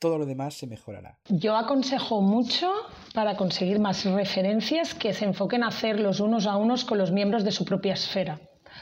todo 0.00 0.18
lo 0.18 0.26
demás 0.26 0.54
se 0.54 0.66
mejorará. 0.66 1.20
Yo 1.28 1.54
aconsejo 1.54 2.20
mucho 2.22 2.68
para 3.14 3.36
conseguir 3.36 3.78
más 3.78 4.04
referencias 4.04 4.94
que 4.94 5.14
se 5.14 5.26
enfoquen 5.26 5.62
a 5.62 5.68
hacer 5.68 6.00
los 6.00 6.18
unos 6.18 6.48
a 6.48 6.56
unos 6.56 6.84
con 6.84 6.98
los 6.98 7.12
miembros 7.12 7.44
de 7.44 7.52
su 7.52 7.64
propia 7.64 7.92
esfera 7.92 8.40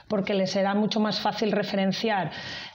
porque 0.09 0.35
les 0.35 0.51
será 0.51 0.75
mucho 0.75 1.01
más 1.01 1.21
fácil 1.21 1.53
referenciar 1.53 2.31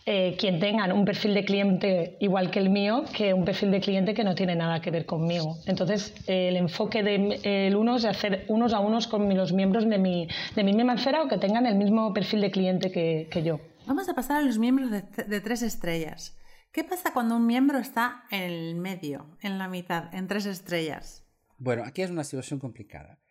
eh, 0.05 0.35
quien 0.39 0.59
tengan 0.59 0.91
un 0.91 1.05
perfil 1.05 1.33
de 1.33 1.45
cliente 1.45 2.17
igual 2.19 2.51
que 2.51 2.59
el 2.59 2.69
mío 2.69 3.05
que 3.15 3.33
un 3.33 3.45
perfil 3.45 3.71
de 3.71 3.81
cliente 3.81 4.13
que 4.13 4.23
no 4.23 4.35
tiene 4.35 4.55
nada 4.55 4.81
que 4.81 4.91
ver 4.91 5.05
conmigo. 5.05 5.57
Entonces, 5.65 6.13
el 6.27 6.55
enfoque 6.57 7.03
del 7.03 7.41
de, 7.41 7.75
uno 7.75 7.95
es 7.97 8.05
hacer 8.05 8.45
unos 8.47 8.73
a 8.73 8.79
unos 8.79 9.07
con 9.07 9.35
los 9.35 9.53
miembros 9.53 9.87
de 9.89 9.97
mi, 9.97 10.27
de 10.55 10.63
mi 10.63 10.73
misma 10.73 10.95
esfera 10.95 11.23
o 11.23 11.27
que 11.27 11.37
tengan 11.37 11.65
el 11.65 11.75
mismo 11.75 12.13
perfil 12.13 12.41
de 12.41 12.51
cliente 12.51 12.91
que, 12.91 13.43
yo. 13.43 13.59
Vamos 13.85 14.09
a 14.09 14.13
pasar 14.13 14.37
a 14.37 14.41
los 14.41 14.57
miembros 14.57 14.89
de 14.91 15.41
tres 15.41 15.61
estrellas. 15.61 16.35
¿Qué 16.75 16.83
pasa 16.83 17.13
cuando 17.13 17.37
un 17.37 17.45
miembro 17.45 17.77
está 17.77 18.25
en 18.31 18.41
el 18.41 18.75
medio, 18.75 19.37
en 19.41 19.57
la 19.57 19.69
mitad, 19.69 20.13
en 20.13 20.27
tres 20.27 20.45
estrellas? 20.45 21.25
Bueno, 21.57 21.85
aquí 21.85 22.01
es 22.01 22.11
una 22.11 22.25
situación 22.25 22.59
complicada. 22.59 23.21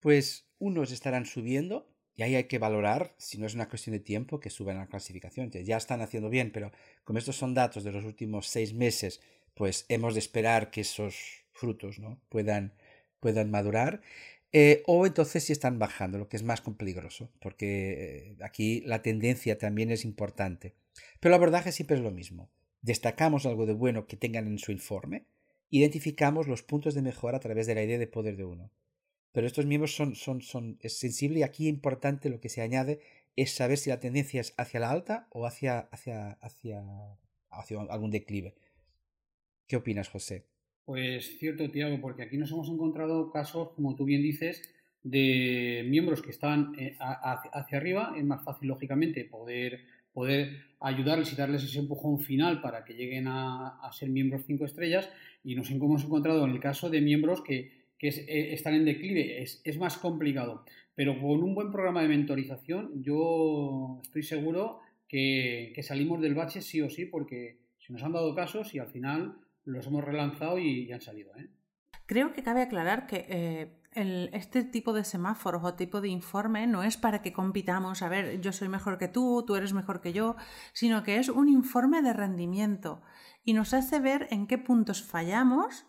Pues 0.00 0.48
unos 0.58 0.90
estarán 0.90 1.26
subiendo 1.26 1.93
y 2.16 2.22
ahí 2.22 2.34
hay 2.36 2.44
que 2.44 2.58
valorar, 2.58 3.14
si 3.18 3.38
no 3.38 3.46
es 3.46 3.54
una 3.54 3.68
cuestión 3.68 3.92
de 3.94 4.00
tiempo, 4.00 4.40
que 4.40 4.50
suban 4.50 4.78
la 4.78 4.86
clasificación. 4.86 5.50
Ya 5.50 5.76
están 5.76 6.00
haciendo 6.00 6.30
bien, 6.30 6.50
pero 6.52 6.70
como 7.04 7.18
estos 7.18 7.36
son 7.36 7.54
datos 7.54 7.84
de 7.84 7.92
los 7.92 8.04
últimos 8.04 8.46
seis 8.46 8.72
meses, 8.72 9.20
pues 9.54 9.86
hemos 9.88 10.14
de 10.14 10.20
esperar 10.20 10.70
que 10.70 10.82
esos 10.82 11.44
frutos 11.52 11.98
¿no? 11.98 12.20
puedan, 12.28 12.74
puedan 13.20 13.50
madurar. 13.50 14.00
Eh, 14.52 14.82
o 14.86 15.06
entonces 15.06 15.44
si 15.44 15.52
están 15.52 15.78
bajando, 15.78 16.18
lo 16.18 16.28
que 16.28 16.36
es 16.36 16.44
más 16.44 16.60
peligroso, 16.60 17.30
porque 17.40 18.36
eh, 18.36 18.36
aquí 18.42 18.82
la 18.82 19.02
tendencia 19.02 19.58
también 19.58 19.90
es 19.90 20.04
importante. 20.04 20.74
Pero 21.18 21.34
el 21.34 21.40
abordaje 21.40 21.72
siempre 21.72 21.96
es 21.96 22.02
lo 22.02 22.12
mismo 22.12 22.50
destacamos 22.84 23.46
algo 23.46 23.64
de 23.64 23.72
bueno 23.72 24.06
que 24.06 24.18
tengan 24.18 24.46
en 24.46 24.58
su 24.58 24.70
informe, 24.70 25.24
identificamos 25.70 26.46
los 26.46 26.62
puntos 26.62 26.94
de 26.94 27.00
mejora 27.00 27.38
a 27.38 27.40
través 27.40 27.66
de 27.66 27.74
la 27.74 27.82
idea 27.82 27.98
de 27.98 28.06
poder 28.06 28.36
de 28.36 28.44
uno. 28.44 28.70
Pero 29.34 29.48
estos 29.48 29.66
miembros 29.66 29.96
son, 29.96 30.14
son, 30.14 30.42
son 30.42 30.78
y 30.80 31.42
aquí 31.42 31.66
importante 31.66 32.30
lo 32.30 32.38
que 32.38 32.48
se 32.48 32.62
añade 32.62 33.00
es 33.34 33.50
saber 33.50 33.78
si 33.78 33.90
la 33.90 33.98
tendencia 33.98 34.40
es 34.40 34.54
hacia 34.56 34.78
la 34.78 34.92
alta 34.92 35.26
o 35.30 35.44
hacia, 35.44 35.80
hacia, 35.90 36.34
hacia, 36.34 36.84
hacia 37.50 37.80
algún 37.80 38.12
declive. 38.12 38.54
¿Qué 39.66 39.74
opinas, 39.74 40.08
José? 40.08 40.46
Pues 40.84 41.36
cierto, 41.38 41.68
Tiago, 41.68 42.00
porque 42.00 42.22
aquí 42.22 42.38
nos 42.38 42.52
hemos 42.52 42.68
encontrado 42.68 43.32
casos, 43.32 43.70
como 43.74 43.96
tú 43.96 44.04
bien 44.04 44.22
dices, 44.22 44.62
de 45.02 45.84
miembros 45.88 46.22
que 46.22 46.30
están 46.30 46.72
eh, 46.78 46.96
hacia 47.00 47.78
arriba. 47.78 48.14
Es 48.16 48.24
más 48.24 48.44
fácil, 48.44 48.68
lógicamente, 48.68 49.24
poder 49.24 49.80
poder 50.14 50.62
ayudarles 50.80 51.32
y 51.32 51.36
darles 51.36 51.64
ese 51.64 51.80
empujón 51.80 52.20
final 52.20 52.62
para 52.62 52.84
que 52.84 52.94
lleguen 52.94 53.26
a, 53.26 53.90
ser 53.92 54.08
miembros 54.08 54.44
cinco 54.46 54.64
estrellas 54.64 55.10
y 55.42 55.56
nos 55.56 55.70
hemos 55.70 56.04
encontrado 56.04 56.44
en 56.44 56.52
el 56.52 56.60
caso 56.60 56.88
de 56.88 57.00
miembros 57.00 57.42
que, 57.42 57.83
eh, 58.00 58.52
están 58.52 58.74
en 58.74 58.84
declive, 58.84 59.42
es, 59.42 59.78
más 59.78 59.96
complicado. 59.98 60.64
Pero 60.94 61.18
con 61.20 61.42
un 61.42 61.54
buen 61.54 61.70
programa 61.70 62.02
de 62.02 62.08
mentorización 62.08 63.02
yo 63.02 64.00
estoy 64.02 64.22
seguro 64.22 64.80
que, 65.08 65.74
salimos 65.82 66.20
del 66.20 66.34
bache 66.34 66.60
sí 66.60 66.80
o 66.80 66.90
sí 66.90 67.06
porque 67.06 67.58
se 67.78 67.92
nos 67.92 68.02
han 68.02 68.12
dado 68.12 68.34
casos 68.34 68.74
y 68.74 68.78
al 68.78 68.88
final 68.88 69.36
los 69.64 69.86
hemos 69.86 70.04
relanzado 70.04 70.58
y, 70.58 70.86
ya 70.86 70.96
han 70.96 71.00
salido. 71.00 71.32
¿eh? 71.36 71.48
Creo 72.06 72.32
que 72.32 72.42
cabe 72.42 72.62
aclarar 72.62 73.06
que 73.06 73.26
eh, 73.28 73.68
este 74.32 74.64
tipo 74.64 74.92
de 74.92 75.04
semáforos 75.04 75.64
o 75.64 75.74
tipo 75.74 76.00
de 76.00 76.08
informe 76.08 76.66
no 76.66 76.82
es 76.82 76.96
para 76.96 77.22
que 77.22 77.32
compitamos, 77.32 78.02
a 78.02 78.08
ver, 78.08 78.40
yo 78.40 78.52
soy 78.52 78.68
mejor 78.68 78.98
que 78.98 79.08
tú, 79.08 79.44
tú 79.46 79.56
eres 79.56 79.72
mejor 79.72 80.00
que 80.00 80.12
yo, 80.12 80.36
sino 80.72 81.02
que 81.02 81.16
es 81.16 81.28
un 81.28 81.48
informe 81.48 82.02
de 82.02 82.12
rendimiento 82.12 83.02
y 83.44 83.52
nos 83.52 83.72
hace 83.72 84.00
ver 84.00 84.28
en 84.30 84.46
qué 84.46 84.58
puntos 84.58 85.02
fallamos 85.02 85.86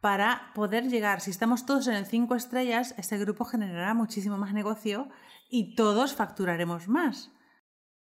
para 0.00 0.52
poder 0.54 0.88
llegar. 0.88 1.20
Si 1.20 1.30
estamos 1.30 1.66
todos 1.66 1.86
en 1.86 1.94
el 1.94 2.06
5 2.06 2.34
estrellas, 2.34 2.94
ese 2.98 3.18
grupo 3.18 3.44
generará 3.44 3.94
muchísimo 3.94 4.38
más 4.38 4.54
negocio 4.54 5.08
y 5.48 5.74
todos 5.74 6.14
facturaremos 6.14 6.88
más. 6.88 7.30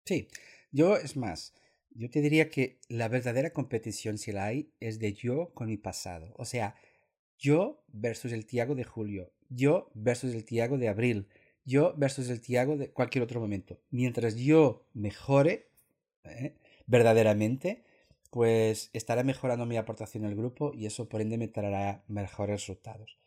Sí, 0.05 0.27
yo 0.71 0.95
es 0.95 1.17
más, 1.17 1.53
yo 1.91 2.09
te 2.09 2.21
diría 2.21 2.49
que 2.49 2.79
la 2.87 3.07
verdadera 3.07 3.51
competición, 3.51 4.17
si 4.17 4.31
la 4.31 4.45
hay, 4.45 4.73
es 4.79 4.99
de 4.99 5.13
yo 5.13 5.53
con 5.53 5.67
mi 5.67 5.77
pasado. 5.77 6.33
O 6.37 6.45
sea, 6.45 6.75
yo 7.37 7.83
versus 7.87 8.31
el 8.31 8.45
Tiago 8.45 8.75
de 8.75 8.83
julio, 8.83 9.33
yo 9.49 9.91
versus 9.93 10.33
el 10.33 10.45
Tiago 10.45 10.77
de 10.77 10.89
abril, 10.89 11.27
yo 11.65 11.93
versus 11.97 12.29
el 12.29 12.41
Tiago 12.41 12.77
de 12.77 12.91
cualquier 12.91 13.23
otro 13.23 13.39
momento. 13.39 13.79
Mientras 13.89 14.35
yo 14.35 14.87
mejore 14.93 15.69
¿eh? 16.23 16.55
verdaderamente, 16.85 17.83
pues 18.29 18.89
estará 18.93 19.23
mejorando 19.23 19.65
mi 19.65 19.77
aportación 19.77 20.25
al 20.25 20.35
grupo 20.35 20.71
y 20.73 20.85
eso 20.85 21.09
por 21.09 21.21
ende 21.21 21.37
me 21.37 21.47
traerá 21.47 22.03
mejores 22.07 22.61
resultados. 22.61 23.17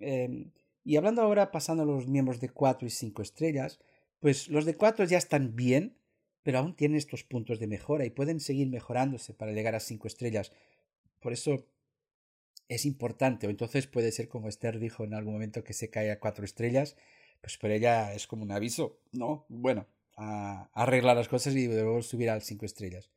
Em, 0.00 0.52
y 0.84 0.96
hablando 0.96 1.22
ahora, 1.22 1.50
pasando 1.50 1.82
a 1.82 1.86
los 1.86 2.06
miembros 2.06 2.40
de 2.40 2.48
4 2.48 2.86
y 2.86 2.90
5 2.90 3.22
estrellas, 3.22 3.80
pues 4.18 4.48
los 4.48 4.64
de 4.64 4.76
4 4.76 5.04
ya 5.04 5.18
están 5.18 5.56
bien, 5.56 5.96
pero 6.42 6.58
aún 6.58 6.74
tienen 6.74 6.96
estos 6.96 7.24
puntos 7.24 7.58
de 7.58 7.66
mejora 7.66 8.04
y 8.06 8.10
pueden 8.10 8.40
seguir 8.40 8.68
mejorándose 8.68 9.34
para 9.34 9.52
llegar 9.52 9.74
a 9.74 9.80
5 9.80 10.06
estrellas. 10.08 10.52
Por 11.20 11.32
eso 11.32 11.66
es 12.70 12.86
importante, 12.86 13.46
o 13.46 13.50
entonces 13.50 13.88
puede 13.88 14.12
ser 14.12 14.28
como 14.28 14.48
Esther 14.48 14.78
dijo 14.78 15.04
en 15.04 15.12
algún 15.14 15.34
momento 15.34 15.64
que 15.64 15.72
se 15.74 15.90
cae 15.90 16.10
a 16.12 16.20
cuatro 16.20 16.44
estrellas, 16.44 16.96
pues 17.40 17.58
por 17.58 17.72
ella 17.72 18.14
es 18.14 18.28
como 18.28 18.44
un 18.44 18.52
aviso, 18.52 19.00
¿no? 19.12 19.44
Bueno, 19.48 19.86
a, 20.16 20.70
arreglar 20.72 21.16
las 21.16 21.28
cosas 21.28 21.54
y 21.56 21.66
luego 21.66 22.00
subir 22.02 22.30
a 22.30 22.40
cinco 22.40 22.66
estrellas. 22.66 23.10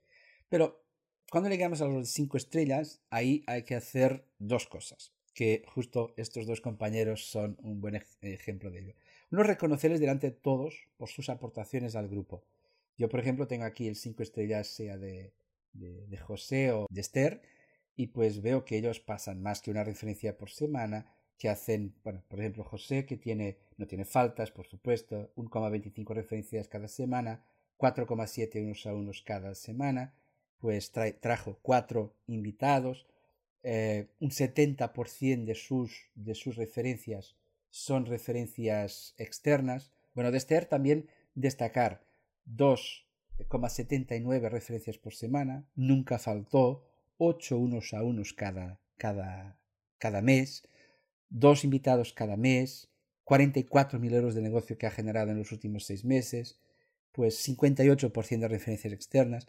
Pero 0.50 0.84
cuando 1.34 1.50
llegamos 1.50 1.82
a 1.82 1.88
los 1.88 2.10
cinco 2.10 2.38
estrellas, 2.38 3.02
ahí 3.10 3.44
hay 3.48 3.64
que 3.64 3.74
hacer 3.74 4.24
dos 4.38 4.68
cosas, 4.68 5.16
que 5.34 5.66
justo 5.66 6.14
estos 6.16 6.46
dos 6.46 6.62
compañeros 6.62 7.26
son 7.26 7.58
un 7.64 7.82
buen 7.82 8.00
ejemplo 8.22 8.70
de 8.70 8.82
ello. 8.82 8.94
Uno, 9.32 9.42
reconocerles 9.42 10.00
delante 10.00 10.30
de 10.30 10.38
todos 10.38 10.76
por 10.96 11.10
sus 11.10 11.30
aportaciones 11.30 11.96
al 11.96 12.08
grupo. 12.08 12.44
Yo, 13.00 13.10
por 13.10 13.20
ejemplo, 13.20 13.48
tengo 13.48 13.64
aquí 13.64 13.88
el 13.88 13.96
cinco 13.96 14.22
estrellas, 14.22 14.68
sea 14.68 14.96
de, 15.00 15.34
de, 15.72 16.18
José 16.20 16.72
o 16.72 16.86
de 16.88 17.02
Esther 17.02 17.42
y 17.96 18.10
pues 18.10 18.44
veo 18.44 18.64
que 18.64 18.78
ellos 18.78 19.00
pasan 19.00 19.42
más 19.42 19.64
que 19.64 19.72
una 19.72 19.84
referencia 19.84 20.38
por 20.38 20.52
semana, 20.52 21.16
que 21.40 21.50
hacen, 21.50 21.96
bueno, 22.04 22.24
por 22.28 22.42
ejemplo, 22.42 22.64
José, 22.64 23.08
que 23.08 23.18
tiene, 23.18 23.58
no 23.78 23.88
tiene 23.88 24.06
faltas, 24.06 24.52
por 24.52 24.68
supuesto, 24.68 25.34
1,25 25.36 26.14
referencias 26.14 26.68
cada 26.68 26.88
semana, 26.88 27.44
4,7 27.80 28.64
unos 28.64 28.86
a 28.86 28.94
unos 28.94 29.24
cada 29.24 29.56
semana, 29.56 30.14
pues 30.60 30.92
trajo 30.92 31.60
cuatro 31.62 32.14
invitados, 32.28 33.06
eh, 33.64 34.08
un 34.20 34.30
70% 34.30 35.46
de 35.46 35.56
sus, 35.56 36.10
de 36.16 36.36
sus 36.36 36.56
referencias 36.56 37.36
son 37.70 38.06
referencias 38.06 39.16
externas. 39.18 39.92
Bueno, 40.14 40.32
de 40.32 40.38
Esther 40.38 40.66
también 40.66 41.10
destacar 41.34 42.04
2,79 42.48 44.50
referencias 44.50 44.98
por 44.98 45.16
semana, 45.16 45.66
nunca 45.76 46.20
faltó, 46.20 46.86
8 47.18 47.58
unos 47.58 47.94
a 47.94 48.04
unos 48.04 48.34
cada, 48.34 48.80
cada, 48.98 49.58
cada 49.98 50.22
mes, 50.22 50.68
dos 51.30 51.64
invitados 51.64 52.14
cada 52.14 52.38
mes, 52.38 52.90
44.000 53.26 54.14
euros 54.14 54.36
de 54.36 54.42
negocio 54.42 54.78
que 54.78 54.86
ha 54.86 54.92
generado 54.92 55.32
en 55.32 55.40
los 55.40 55.52
últimos 55.52 55.86
seis 55.86 56.06
meses, 56.06 56.60
pues 57.12 57.48
58% 57.48 58.40
de 58.40 58.48
referencias 58.48 58.94
externas, 58.94 59.48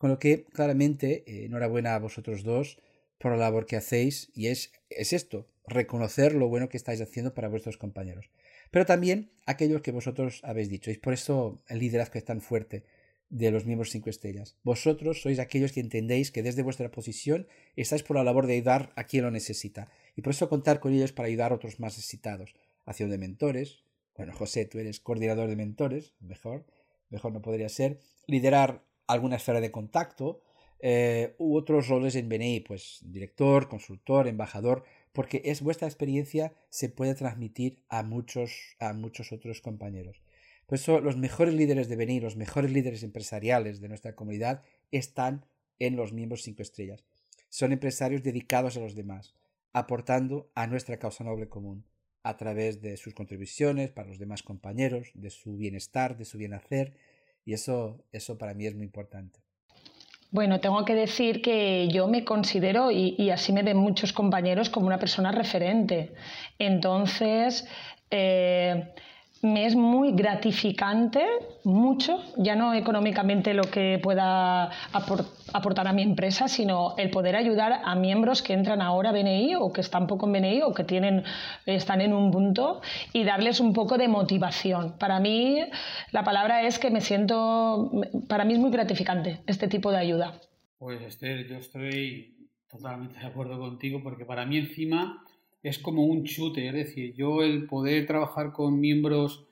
con 0.00 0.08
lo 0.08 0.18
que 0.18 0.44
claramente 0.46 1.24
eh, 1.26 1.44
enhorabuena 1.44 1.94
a 1.94 1.98
vosotros 1.98 2.42
dos 2.42 2.78
por 3.18 3.32
la 3.32 3.36
labor 3.36 3.66
que 3.66 3.76
hacéis 3.76 4.30
y 4.34 4.46
es, 4.46 4.72
es 4.88 5.12
esto, 5.12 5.46
reconocer 5.66 6.34
lo 6.34 6.48
bueno 6.48 6.70
que 6.70 6.78
estáis 6.78 7.02
haciendo 7.02 7.34
para 7.34 7.50
vuestros 7.50 7.76
compañeros. 7.76 8.30
Pero 8.70 8.86
también 8.86 9.30
aquellos 9.44 9.82
que 9.82 9.92
vosotros 9.92 10.40
habéis 10.42 10.70
dicho, 10.70 10.90
y 10.90 10.96
por 10.96 11.12
eso 11.12 11.62
el 11.68 11.80
liderazgo 11.80 12.18
es 12.18 12.24
tan 12.24 12.40
fuerte 12.40 12.82
de 13.28 13.50
los 13.50 13.66
miembros 13.66 13.90
cinco 13.90 14.08
estrellas. 14.08 14.56
Vosotros 14.62 15.20
sois 15.20 15.38
aquellos 15.38 15.72
que 15.72 15.80
entendéis 15.80 16.30
que 16.30 16.42
desde 16.42 16.62
vuestra 16.62 16.90
posición 16.90 17.46
estáis 17.76 18.02
por 18.02 18.16
la 18.16 18.24
labor 18.24 18.46
de 18.46 18.54
ayudar 18.54 18.94
a 18.96 19.04
quien 19.04 19.24
lo 19.24 19.30
necesita. 19.30 19.92
Y 20.16 20.22
por 20.22 20.32
eso 20.32 20.48
contar 20.48 20.80
con 20.80 20.94
ellos 20.94 21.12
para 21.12 21.28
ayudar 21.28 21.52
a 21.52 21.56
otros 21.56 21.78
más 21.78 21.98
necesitados. 21.98 22.54
Acción 22.86 23.10
de 23.10 23.18
mentores. 23.18 23.84
Bueno, 24.16 24.32
José, 24.32 24.64
tú 24.64 24.78
eres 24.78 24.98
coordinador 24.98 25.50
de 25.50 25.56
mentores. 25.56 26.14
Mejor. 26.20 26.64
Mejor 27.10 27.32
no 27.32 27.42
podría 27.42 27.68
ser. 27.68 28.00
Liderar 28.26 28.82
alguna 29.12 29.36
esfera 29.36 29.60
de 29.60 29.70
contacto. 29.70 30.42
Eh, 30.82 31.34
u 31.38 31.56
otros 31.56 31.88
roles 31.88 32.14
en 32.16 32.30
BNI, 32.30 32.60
pues 32.60 33.00
director, 33.02 33.68
consultor, 33.68 34.26
embajador, 34.26 34.84
porque 35.12 35.42
es 35.44 35.60
vuestra 35.60 35.86
experiencia 35.86 36.54
se 36.70 36.88
puede 36.88 37.14
transmitir 37.14 37.82
a 37.90 38.02
muchos, 38.02 38.76
a 38.78 38.94
muchos 38.94 39.32
otros 39.32 39.60
compañeros. 39.60 40.22
Por 40.66 40.78
eso 40.78 41.00
los 41.00 41.16
mejores 41.16 41.52
líderes 41.52 41.88
de 41.88 41.96
venir, 41.96 42.22
los 42.22 42.36
mejores 42.36 42.70
líderes 42.70 43.02
empresariales 43.02 43.80
de 43.80 43.88
nuestra 43.88 44.14
comunidad 44.14 44.62
están 44.90 45.44
en 45.78 45.96
los 45.96 46.12
miembros 46.12 46.42
cinco 46.42 46.62
estrellas. 46.62 47.04
Son 47.48 47.72
empresarios 47.72 48.22
dedicados 48.22 48.76
a 48.76 48.80
los 48.80 48.94
demás, 48.94 49.34
aportando 49.72 50.50
a 50.54 50.66
nuestra 50.66 50.98
causa 50.98 51.24
noble 51.24 51.48
común 51.48 51.84
a 52.22 52.36
través 52.36 52.80
de 52.80 52.96
sus 52.96 53.14
contribuciones 53.14 53.90
para 53.90 54.08
los 54.08 54.18
demás 54.18 54.42
compañeros, 54.42 55.10
de 55.14 55.30
su 55.30 55.56
bienestar, 55.56 56.16
de 56.16 56.24
su 56.24 56.38
bien 56.38 56.54
hacer, 56.54 56.94
y 57.50 57.54
eso, 57.54 58.04
eso 58.12 58.38
para 58.38 58.54
mí 58.54 58.64
es 58.64 58.76
muy 58.76 58.84
importante. 58.84 59.40
Bueno, 60.30 60.60
tengo 60.60 60.84
que 60.84 60.94
decir 60.94 61.42
que 61.42 61.88
yo 61.88 62.06
me 62.06 62.24
considero, 62.24 62.92
y, 62.92 63.28
así 63.30 63.52
me 63.52 63.64
ven 63.64 63.76
muchos 63.76 64.12
compañeros, 64.12 64.70
como 64.70 64.86
una 64.86 65.00
persona 65.00 65.32
referente. 65.32 66.12
Entonces, 66.60 67.66
eh, 68.08 68.94
me 69.42 69.64
es 69.64 69.74
muy 69.74 70.12
gratificante, 70.12 71.24
mucho, 71.64 72.22
ya 72.36 72.56
no 72.56 72.74
económicamente 72.74 73.54
lo 73.54 73.62
que 73.64 73.98
pueda 74.02 74.70
aportar 74.92 75.88
a 75.88 75.92
mi 75.92 76.02
empresa, 76.02 76.46
sino 76.46 76.94
el 76.98 77.10
poder 77.10 77.36
ayudar 77.36 77.80
a 77.84 77.94
miembros 77.94 78.42
que 78.42 78.52
entran 78.52 78.82
ahora 78.82 79.10
a 79.10 79.12
BNI 79.12 79.54
o 79.54 79.72
que 79.72 79.80
están 79.80 80.06
poco 80.06 80.26
en 80.26 80.32
BNI 80.32 80.62
o 80.62 80.74
que 80.74 80.84
tienen, 80.84 81.24
están 81.64 82.02
en 82.02 82.12
un 82.12 82.30
punto 82.30 82.82
y 83.14 83.24
darles 83.24 83.60
un 83.60 83.72
poco 83.72 83.96
de 83.96 84.08
motivación. 84.08 84.98
Para 84.98 85.20
mí, 85.20 85.58
la 86.12 86.22
palabra 86.22 86.62
es 86.66 86.78
que 86.78 86.90
me 86.90 87.00
siento, 87.00 87.90
para 88.28 88.44
mí 88.44 88.54
es 88.54 88.58
muy 88.58 88.70
gratificante 88.70 89.40
este 89.46 89.68
tipo 89.68 89.90
de 89.90 89.98
ayuda. 89.98 90.34
Pues 90.78 91.00
Esther, 91.00 91.46
yo 91.48 91.56
estoy 91.56 92.48
totalmente 92.70 93.18
de 93.18 93.26
acuerdo 93.26 93.58
contigo 93.58 94.02
porque 94.02 94.26
para 94.26 94.44
mí 94.44 94.58
encima 94.58 95.24
es 95.62 95.78
como 95.78 96.04
un 96.04 96.24
chute, 96.24 96.66
es 96.68 96.74
decir, 96.74 97.14
yo 97.14 97.42
el 97.42 97.66
poder 97.66 98.06
trabajar 98.06 98.52
con 98.52 98.80
miembros 98.80 99.44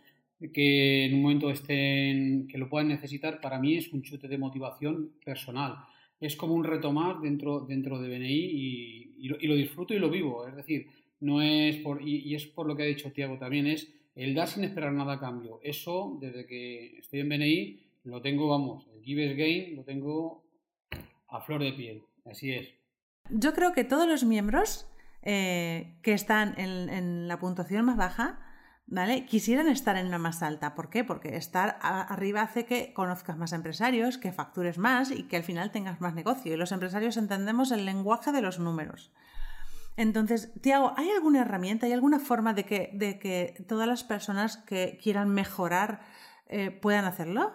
que 0.52 1.06
en 1.06 1.14
un 1.14 1.22
momento 1.22 1.50
estén, 1.50 2.46
que 2.46 2.58
lo 2.58 2.68
puedan 2.68 2.88
necesitar, 2.88 3.40
para 3.40 3.58
mí 3.58 3.76
es 3.76 3.92
un 3.92 4.02
chute 4.02 4.28
de 4.28 4.38
motivación 4.38 5.12
personal. 5.24 5.76
Es 6.20 6.36
como 6.36 6.54
un 6.54 6.64
reto 6.64 6.92
más 6.92 7.20
dentro, 7.20 7.60
dentro 7.60 8.00
de 8.00 8.08
BNI 8.08 9.14
y, 9.18 9.28
lo, 9.28 9.54
disfruto 9.54 9.94
y 9.94 9.98
lo 9.98 10.10
vivo. 10.10 10.46
Es 10.46 10.54
decir, 10.54 10.86
no 11.20 11.42
es 11.42 11.76
por, 11.76 12.06
y, 12.06 12.34
es 12.34 12.46
por 12.46 12.66
lo 12.66 12.76
que 12.76 12.84
ha 12.84 12.86
dicho 12.86 13.12
Tiago 13.12 13.36
también, 13.38 13.66
es 13.66 13.92
el 14.14 14.34
dar 14.34 14.48
sin 14.48 14.64
esperar 14.64 14.92
nada 14.92 15.14
a 15.14 15.20
cambio. 15.20 15.60
Eso, 15.62 16.16
desde 16.20 16.46
que 16.46 16.98
estoy 16.98 17.20
en 17.20 17.28
BNI, 17.28 17.80
lo 18.04 18.22
tengo, 18.22 18.48
vamos, 18.48 18.86
el 18.94 19.02
give 19.02 19.34
gain 19.34 19.76
lo 19.76 19.84
tengo 19.84 20.44
a 21.28 21.40
flor 21.40 21.62
de 21.62 21.72
piel. 21.72 22.02
Así 22.24 22.52
es. 22.52 22.68
Yo 23.30 23.52
creo 23.52 23.72
que 23.72 23.84
todos 23.84 24.08
los 24.08 24.24
miembros 24.24 24.86
eh, 25.30 25.98
que 26.00 26.14
están 26.14 26.54
en, 26.56 27.28
la 27.28 27.38
puntuación 27.38 27.84
más 27.84 27.98
baja, 27.98 28.38
¿vale? 28.86 29.26
Quisieran 29.26 29.68
estar 29.68 29.98
en 29.98 30.10
la 30.10 30.16
más 30.16 30.42
alta. 30.42 30.74
¿Por 30.74 30.88
qué? 30.88 31.04
Porque 31.04 31.36
estar 31.36 31.76
arriba 31.82 32.40
hace 32.40 32.64
que 32.64 32.94
conozcas 32.94 33.36
más 33.36 33.52
empresarios, 33.52 34.16
que 34.16 34.32
factures 34.32 34.78
más 34.78 35.10
y 35.10 35.24
que 35.24 35.36
al 35.36 35.42
final 35.42 35.70
tengas 35.70 36.00
más 36.00 36.14
negocio. 36.14 36.54
Y 36.54 36.56
los 36.56 36.72
empresarios 36.72 37.18
entendemos 37.18 37.72
el 37.72 37.84
lenguaje 37.84 38.32
de 38.32 38.40
los 38.40 38.58
números. 38.58 39.12
Entonces, 39.98 40.50
Tiago, 40.62 40.94
¿hay 40.96 41.10
alguna 41.10 41.42
herramienta, 41.42 41.84
hay 41.84 41.92
alguna 41.92 42.20
forma 42.20 42.54
de 42.54 42.64
que, 42.64 42.88
de 42.94 43.18
que 43.18 43.62
todas 43.68 43.86
las 43.86 44.04
personas 44.04 44.56
que 44.56 44.98
quieran 45.02 45.28
mejorar 45.28 46.00
eh, 46.46 46.70
puedan 46.70 47.04
hacerlo? 47.04 47.52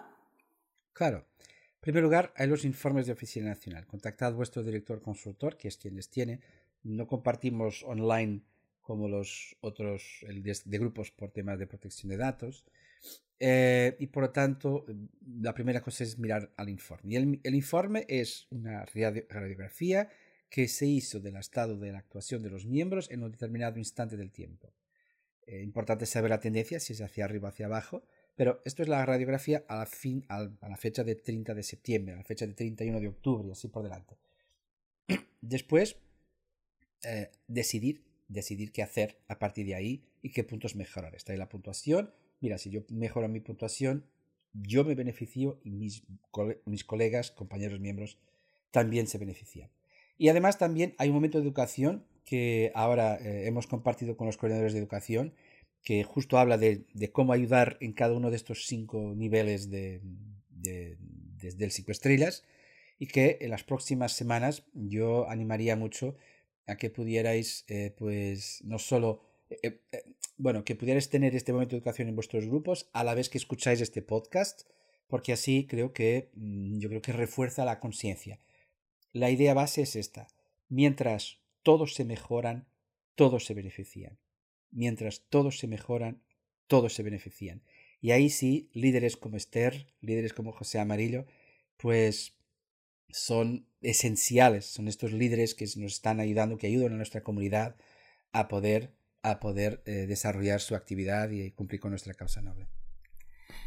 Claro. 0.92 1.26
En 1.40 1.80
primer 1.80 2.04
lugar, 2.04 2.32
hay 2.36 2.46
los 2.46 2.64
informes 2.64 3.06
de 3.06 3.14
Oficina 3.14 3.48
Nacional. 3.48 3.84
Contactad 3.88 4.28
a 4.28 4.36
vuestro 4.36 4.62
director 4.62 5.02
consultor, 5.02 5.56
que 5.56 5.66
es 5.66 5.76
quien 5.76 5.96
les 5.96 6.08
tiene, 6.08 6.40
no 6.84 7.06
compartimos 7.06 7.82
online 7.84 8.42
como 8.80 9.08
los 9.08 9.56
otros 9.60 10.24
de, 10.28 10.78
grupos 10.78 11.10
por 11.10 11.30
temas 11.30 11.58
de 11.58 11.66
protección 11.66 12.10
de 12.10 12.18
datos. 12.18 12.64
Eh, 13.40 13.96
y 13.98 14.06
por 14.06 14.22
lo 14.24 14.30
tanto, 14.30 14.86
la 15.40 15.54
primera 15.54 15.80
cosa 15.80 16.04
es 16.04 16.18
mirar 16.18 16.52
al 16.56 16.68
informe. 16.68 17.14
Y 17.14 17.16
el, 17.16 17.54
informe 17.54 18.04
es 18.08 18.46
una 18.50 18.84
radiografía 18.84 20.08
que 20.48 20.68
se 20.68 20.86
hizo 20.86 21.18
del 21.18 21.36
estado 21.36 21.78
de 21.78 21.92
la 21.92 21.98
actuación 21.98 22.42
de 22.42 22.50
los 22.50 22.66
miembros 22.66 23.10
en 23.10 23.22
un 23.22 23.32
determinado 23.32 23.78
instante 23.78 24.16
del 24.16 24.30
tiempo. 24.30 24.72
Eh, 25.46 25.62
importante 25.62 26.06
saber 26.06 26.30
la 26.30 26.40
tendencia, 26.40 26.78
si 26.78 26.92
es 26.92 27.00
hacia 27.00 27.24
arriba 27.24 27.48
o 27.48 27.50
hacia 27.50 27.66
abajo, 27.66 28.04
pero 28.36 28.60
esto 28.64 28.82
es 28.82 28.88
la 28.88 29.04
radiografía 29.04 29.64
a 29.68 29.76
la, 29.76 29.86
fin, 29.86 30.24
a 30.28 30.50
la 30.60 30.76
fecha 30.76 31.04
de 31.04 31.14
30 31.14 31.54
de 31.54 31.62
septiembre, 31.62 32.14
a 32.14 32.18
la 32.18 32.24
fecha 32.24 32.46
de 32.46 32.54
31 32.54 33.00
de 33.00 33.08
octubre, 33.08 33.50
así 33.50 33.68
por 33.68 33.82
delante. 33.82 34.16
Después, 35.40 35.96
eh, 37.06 37.30
decidir, 37.48 38.02
decidir 38.28 38.72
qué 38.72 38.82
hacer 38.82 39.18
a 39.28 39.38
partir 39.38 39.66
de 39.66 39.74
ahí 39.74 40.04
y 40.22 40.30
qué 40.30 40.44
puntos 40.44 40.76
mejorar. 40.76 41.14
Está 41.14 41.32
ahí 41.32 41.38
la 41.38 41.48
puntuación. 41.48 42.12
Mira, 42.40 42.58
si 42.58 42.70
yo 42.70 42.82
mejoro 42.88 43.28
mi 43.28 43.40
puntuación, 43.40 44.04
yo 44.52 44.84
me 44.84 44.94
beneficio 44.94 45.60
y 45.64 45.70
mis, 45.70 46.04
mis 46.64 46.84
colegas, 46.84 47.30
compañeros, 47.30 47.80
miembros 47.80 48.18
también 48.70 49.06
se 49.06 49.18
benefician. 49.18 49.70
Y 50.16 50.28
además 50.28 50.58
también 50.58 50.94
hay 50.98 51.08
un 51.08 51.14
momento 51.14 51.38
de 51.38 51.44
educación 51.44 52.04
que 52.24 52.72
ahora 52.74 53.16
eh, 53.16 53.46
hemos 53.46 53.66
compartido 53.66 54.16
con 54.16 54.26
los 54.26 54.36
coordinadores 54.36 54.72
de 54.72 54.78
educación, 54.78 55.34
que 55.82 56.02
justo 56.02 56.38
habla 56.38 56.56
de, 56.56 56.86
cómo 57.12 57.32
ayudar 57.32 57.76
en 57.80 57.92
cada 57.92 58.14
uno 58.14 58.30
de 58.30 58.36
estos 58.36 58.66
cinco 58.66 59.12
niveles 59.14 59.70
de, 59.70 60.00
de, 60.50 60.96
del 61.56 61.70
cinco 61.70 61.92
estrellas 61.92 62.44
y 62.98 63.06
que 63.06 63.38
en 63.42 63.50
las 63.50 63.64
próximas 63.64 64.12
semanas 64.12 64.64
yo 64.72 65.28
animaría 65.28 65.76
mucho 65.76 66.16
a 66.66 66.76
que 66.76 66.90
pudierais, 66.90 67.64
eh, 67.68 67.94
pues, 67.96 68.62
no 68.64 68.78
solo, 68.78 69.20
eh, 69.50 69.80
eh, 69.92 70.04
bueno, 70.36 70.64
que 70.64 70.74
pudierais 70.74 71.08
tener 71.10 71.34
este 71.34 71.52
momento 71.52 71.72
de 71.72 71.78
educación 71.78 72.08
en 72.08 72.14
vuestros 72.14 72.46
grupos 72.46 72.88
a 72.92 73.04
la 73.04 73.14
vez 73.14 73.28
que 73.28 73.38
escucháis 73.38 73.80
este 73.80 74.02
podcast, 74.02 74.62
porque 75.06 75.32
así 75.32 75.66
creo 75.66 75.92
que, 75.92 76.30
mm, 76.34 76.78
yo 76.78 76.88
creo 76.88 77.02
que 77.02 77.12
refuerza 77.12 77.64
la 77.64 77.80
conciencia. 77.80 78.40
La 79.12 79.30
idea 79.30 79.54
base 79.54 79.82
es 79.82 79.96
esta. 79.96 80.26
Mientras 80.68 81.38
todos 81.62 81.94
se 81.94 82.04
mejoran, 82.04 82.66
todos 83.14 83.44
se 83.44 83.54
benefician. 83.54 84.18
Mientras 84.70 85.26
todos 85.28 85.58
se 85.58 85.68
mejoran, 85.68 86.22
todos 86.66 86.94
se 86.94 87.02
benefician. 87.02 87.62
Y 88.00 88.10
ahí 88.10 88.28
sí, 88.28 88.70
líderes 88.72 89.16
como 89.16 89.36
Esther, 89.36 89.86
líderes 90.00 90.32
como 90.32 90.52
José 90.52 90.78
Amarillo, 90.78 91.26
pues 91.76 92.36
son 93.08 93.68
esenciales, 93.84 94.66
son 94.66 94.88
estos 94.88 95.12
líderes 95.12 95.54
que 95.54 95.64
nos 95.76 95.92
están 95.92 96.20
ayudando, 96.20 96.58
que 96.58 96.66
ayudan 96.66 96.94
a 96.94 96.96
nuestra 96.96 97.22
comunidad 97.22 97.76
a 98.32 98.48
poder, 98.48 98.94
a 99.22 99.40
poder 99.40 99.82
eh, 99.86 100.06
desarrollar 100.06 100.60
su 100.60 100.74
actividad 100.74 101.30
y 101.30 101.50
cumplir 101.52 101.80
con 101.80 101.90
nuestra 101.90 102.14
causa 102.14 102.42
noble. 102.42 102.68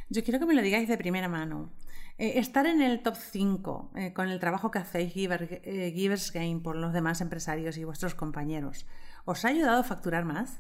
Yo 0.10 0.24
quiero 0.24 0.40
que 0.40 0.46
me 0.46 0.54
lo 0.54 0.62
digáis 0.62 0.88
de 0.88 0.98
primera 0.98 1.28
mano. 1.28 1.74
Eh, 2.18 2.40
estar 2.40 2.66
en 2.66 2.82
el 2.82 3.02
top 3.02 3.16
5 3.16 3.92
eh, 3.96 4.14
con 4.14 4.30
el 4.30 4.40
trabajo 4.40 4.72
que 4.72 4.80
hacéis 4.80 5.14
Givers 5.14 6.32
Game 6.32 6.62
por 6.62 6.76
los 6.76 6.94
demás 6.94 7.22
empresarios 7.22 7.78
y 7.78 7.84
vuestros 7.84 8.16
compañeros, 8.16 8.88
¿os 9.26 9.46
ha 9.46 9.50
ayudado 9.50 9.82
a 9.82 9.84
facturar 9.84 10.26
más? 10.26 10.60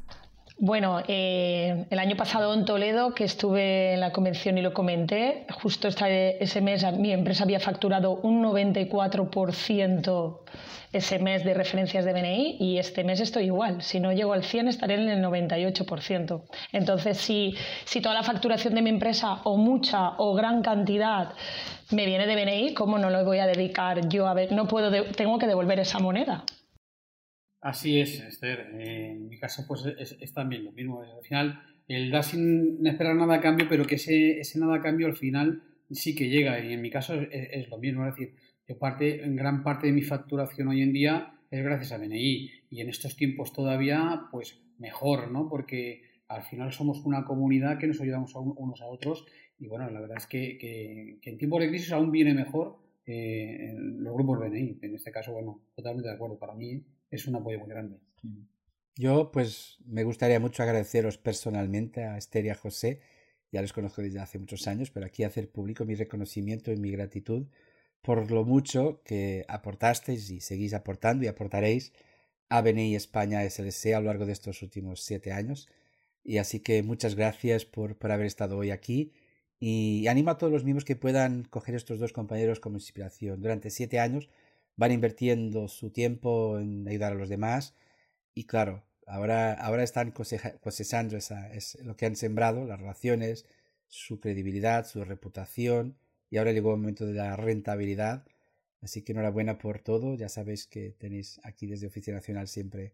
Bueno, 0.60 1.04
el 1.08 2.00
año 2.00 2.16
pasado 2.16 2.52
en 2.54 2.66
Toledo, 2.66 3.14
que 3.14 3.26
estuve 3.26 3.94
en 3.94 4.00
la 4.00 4.12
convención 4.12 4.58
y 4.58 4.64
lo 4.64 4.74
comenté, 4.74 5.46
justo 5.62 5.88
ese 5.88 6.62
mes 6.62 6.84
mi 6.98 7.12
empresa 7.12 7.44
había 7.44 7.60
facturado 7.60 8.16
un 8.24 8.44
94% 8.44 10.40
ese 10.92 11.20
mes 11.20 11.44
de 11.44 11.54
referencias 11.54 12.06
de 12.06 12.14
BNI 12.14 12.58
y 12.60 12.80
este 12.80 13.04
mes 13.04 13.20
estoy 13.20 13.46
igual. 13.46 13.84
Si 13.84 14.00
no 14.00 14.12
llego 14.14 14.34
al 14.34 14.44
100 14.44 14.70
estaré 14.70 14.96
en 14.96 15.10
el 15.10 15.24
98%. 15.24 16.42
Entonces, 16.72 17.18
si, 17.18 17.56
si 17.86 18.02
toda 18.02 18.16
la 18.16 18.24
facturación 18.24 18.74
de 18.74 18.82
mi 18.82 18.90
empresa 18.90 19.42
o 19.44 19.58
mucha 19.58 20.14
o 20.18 20.34
gran 20.34 20.64
cantidad 20.64 21.34
me 21.92 22.08
viene 22.08 22.26
de 22.26 22.36
BNI, 22.36 22.74
¿cómo 22.74 22.98
no 22.98 23.12
lo 23.12 23.24
voy 23.24 23.38
a 23.40 23.46
dedicar 23.46 24.10
yo 24.10 24.28
a 24.28 24.34
ver? 24.34 24.52
No 24.52 24.68
puedo, 24.68 24.92
tengo 25.14 25.38
que 25.38 25.46
devolver 25.46 25.80
esa 25.80 26.00
moneda. 26.00 26.44
Así 27.62 28.00
es, 28.00 28.20
Esther. 28.20 28.72
en 28.80 29.30
mi 29.30 29.38
caso, 29.38 29.66
pues 29.68 29.84
es, 29.86 30.34
también 30.34 30.64
lo 30.64 30.72
mismo. 30.72 31.02
Al 31.02 31.24
final, 31.24 31.62
el 31.88 32.12
da 32.12 32.24
sin 32.24 32.86
esperar 32.86 33.16
nada 33.16 33.36
a 33.36 33.42
cambio, 33.42 33.68
pero 33.68 33.86
que 33.86 33.96
ese, 33.96 34.40
ese 34.40 34.60
nada 34.60 34.76
a 34.76 34.82
cambio 34.82 35.08
al 35.08 35.16
final 35.16 35.64
sí 35.90 36.16
que 36.16 36.30
llega. 36.30 36.60
Y 36.60 36.74
en 36.74 36.82
mi 36.82 36.90
caso 36.90 37.16
es, 37.16 37.30
es 37.32 37.70
lo 37.70 37.78
mismo. 37.78 38.06
Es 38.06 38.16
decir, 38.16 38.36
parte, 38.76 39.24
en 39.24 39.36
gran 39.36 39.64
parte 39.64 39.88
de 39.88 39.94
mi 39.94 40.02
facturación 40.02 40.68
hoy 40.68 40.82
en 40.82 40.94
día 40.94 41.34
es 41.50 41.64
gracias 41.64 41.94
a 41.94 41.98
BNI 41.98 42.52
y 42.70 42.82
en 42.82 42.90
estos 42.90 43.16
tiempos 43.16 43.54
todavía, 43.54 44.24
pues 44.32 44.60
mejor, 44.80 45.32
¿no? 45.32 45.48
Porque 45.48 46.04
al 46.28 46.44
final 46.44 46.74
somos 46.74 47.06
una 47.06 47.24
comunidad 47.24 47.78
que 47.80 47.88
nos 47.88 48.02
ayudamos 48.02 48.34
unos 48.36 48.82
a 48.82 48.86
otros 48.88 49.26
y 49.60 49.68
bueno, 49.68 49.90
la 49.90 50.02
verdad 50.02 50.18
es 50.18 50.28
que, 50.28 51.20
en 51.24 51.38
tiempos 51.38 51.62
de 51.62 51.70
crisis 51.70 51.92
aún 51.92 52.12
viene 52.12 52.34
mejor 52.34 52.78
eh, 53.06 53.74
los 53.78 54.14
grupos 54.14 54.40
BNI. 54.40 54.80
En 54.82 54.96
este 54.96 55.12
caso, 55.12 55.32
bueno, 55.32 55.62
totalmente 55.76 56.10
de 56.10 56.16
acuerdo. 56.16 56.38
Para 56.38 56.54
mí 56.54 56.84
es 57.10 57.28
un 57.28 57.36
apoyo 57.36 57.60
muy 57.60 57.70
grande. 57.70 58.00
Yo, 58.96 59.32
pues, 59.32 59.78
me 59.86 60.04
gustaría 60.04 60.40
mucho 60.40 60.64
agradeceros 60.64 61.18
personalmente 61.18 62.04
a 62.04 62.18
Esther 62.18 62.46
y 62.46 62.50
a 62.50 62.56
José. 62.56 63.02
Ya 63.52 63.62
les 63.62 63.74
conozco 63.74 64.02
desde 64.02 64.20
hace 64.20 64.40
muchos 64.40 64.68
años, 64.68 64.92
pero 64.92 65.06
aquí 65.06 65.24
hacer 65.24 65.50
público 65.50 65.86
mi 65.86 65.96
reconocimiento 65.96 66.72
y 66.72 66.78
mi 66.78 66.92
gratitud 66.92 67.48
por 68.02 68.32
lo 68.32 68.46
mucho 68.46 69.02
que 69.04 69.44
aportasteis 69.50 70.30
y 70.30 70.40
seguís 70.40 70.74
aportando 70.74 71.26
y 71.26 71.28
aportaréis 71.28 71.92
a 72.50 72.62
BNI 72.62 72.96
España 72.96 73.44
SLC 73.44 73.94
a 73.94 74.00
lo 74.00 74.06
largo 74.06 74.26
de 74.26 74.32
estos 74.32 74.62
últimos 74.62 75.02
siete 75.04 75.34
años. 75.34 75.68
Y 76.24 76.38
así 76.38 76.62
que 76.62 76.84
muchas 76.84 77.16
gracias 77.16 77.66
por, 77.66 77.98
por 77.98 78.12
haber 78.12 78.28
estado 78.28 78.58
hoy 78.58 78.72
aquí 78.72 79.12
y 79.60 80.08
animo 80.08 80.32
a 80.32 80.38
todos 80.38 80.54
los 80.54 80.64
miembros 80.64 80.86
que 80.86 80.96
puedan 80.96 81.44
coger 81.44 81.76
estos 81.76 82.00
dos 82.00 82.14
compañeros 82.14 82.60
como 82.62 82.78
inspiración. 82.78 83.42
Durante 83.42 83.70
siete 83.72 84.00
años 84.00 84.30
van 84.78 84.92
invirtiendo 84.94 85.68
su 85.68 85.90
tiempo 85.90 86.60
en 86.60 86.88
ayudar 86.88 87.12
a 87.14 87.16
los 87.16 87.30
demás 87.30 87.76
y 88.34 88.46
claro, 88.46 88.84
ahora, 89.08 89.54
ahora 89.54 89.84
están 89.84 90.12
cosechando 90.12 91.18
esa, 91.18 91.52
es 91.54 91.78
lo 91.84 91.98
que 91.98 92.06
han 92.06 92.16
sembrado, 92.16 92.66
las 92.66 92.80
relaciones, 92.80 93.46
su 93.88 94.20
credibilidad, 94.20 94.86
su 94.86 95.04
reputación 95.04 95.98
y 96.30 96.38
ahora 96.38 96.52
llegó 96.52 96.74
el 96.74 96.80
momento 96.80 97.06
de 97.06 97.14
la 97.14 97.36
rentabilidad. 97.36 98.26
Así 98.82 99.02
que 99.02 99.14
enhorabuena 99.14 99.58
por 99.58 99.80
todo. 99.80 100.14
Ya 100.16 100.30
sabéis 100.30 100.68
que 100.68 100.92
tenéis 100.92 101.42
aquí 101.44 101.66
desde 101.66 101.88
Oficina 101.88 102.18
Nacional 102.18 102.48
siempre 102.48 102.94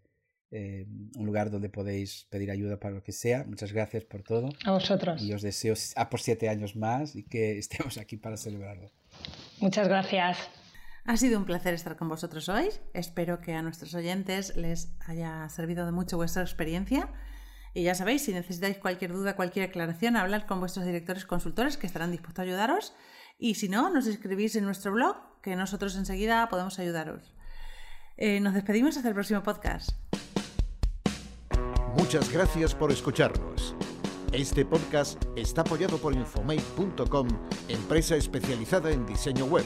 eh, 0.51 0.85
un 1.17 1.25
lugar 1.25 1.49
donde 1.49 1.67
podéis 1.67 2.25
pedir 2.29 2.51
ayuda 2.51 2.79
para 2.79 2.93
lo 2.95 3.03
que 3.03 3.11
sea. 3.11 3.43
Muchas 3.43 3.73
gracias 3.73 4.05
por 4.05 4.23
todo. 4.23 4.49
A 4.63 4.71
vosotros. 4.71 5.21
Y 5.21 5.33
os 5.33 5.41
deseo 5.41 5.75
a 5.95 6.09
por 6.09 6.21
siete 6.21 6.47
años 6.47 6.75
más 6.75 7.15
y 7.15 7.23
que 7.23 7.57
estemos 7.57 7.97
aquí 7.97 8.17
para 8.17 8.37
celebrarlo. 8.37 8.91
Muchas 9.59 9.87
gracias. 9.87 10.37
Ha 11.05 11.17
sido 11.17 11.37
un 11.37 11.45
placer 11.45 11.73
estar 11.73 11.97
con 11.97 12.07
vosotros 12.07 12.47
hoy. 12.47 12.69
Espero 12.93 13.41
que 13.41 13.53
a 13.53 13.61
nuestros 13.61 13.93
oyentes 13.93 14.55
les 14.55 14.93
haya 15.05 15.47
servido 15.49 15.85
de 15.85 15.91
mucho 15.91 16.15
vuestra 16.15 16.43
experiencia. 16.43 17.09
Y 17.73 17.83
ya 17.83 17.93
sabéis, 17.93 18.23
si 18.23 18.33
necesitáis 18.33 18.77
cualquier 18.77 19.11
duda, 19.11 19.35
cualquier 19.35 19.67
aclaración, 19.69 20.15
hablar 20.15 20.45
con 20.45 20.59
vuestros 20.59 20.85
directores 20.85 21.25
consultores 21.25 21.75
que 21.75 21.87
estarán 21.87 22.11
dispuestos 22.11 22.39
a 22.39 22.43
ayudaros. 22.43 22.93
Y 23.37 23.55
si 23.55 23.67
no, 23.67 23.89
nos 23.89 24.07
escribís 24.07 24.55
en 24.55 24.63
nuestro 24.63 24.93
blog, 24.93 25.17
que 25.41 25.55
nosotros 25.57 25.95
enseguida 25.97 26.47
podemos 26.47 26.79
ayudaros. 26.79 27.33
Eh, 28.15 28.39
nos 28.39 28.53
despedimos 28.53 28.95
hasta 28.95 29.09
el 29.09 29.15
próximo 29.15 29.43
podcast. 29.43 29.89
Muchas 31.97 32.31
gracias 32.31 32.73
por 32.73 32.91
escucharnos. 32.91 33.75
Este 34.31 34.65
podcast 34.65 35.21
está 35.35 35.61
apoyado 35.61 35.97
por 35.97 36.15
Infomate.com, 36.15 37.27
empresa 37.67 38.15
especializada 38.15 38.91
en 38.91 39.05
diseño 39.05 39.45
web, 39.45 39.65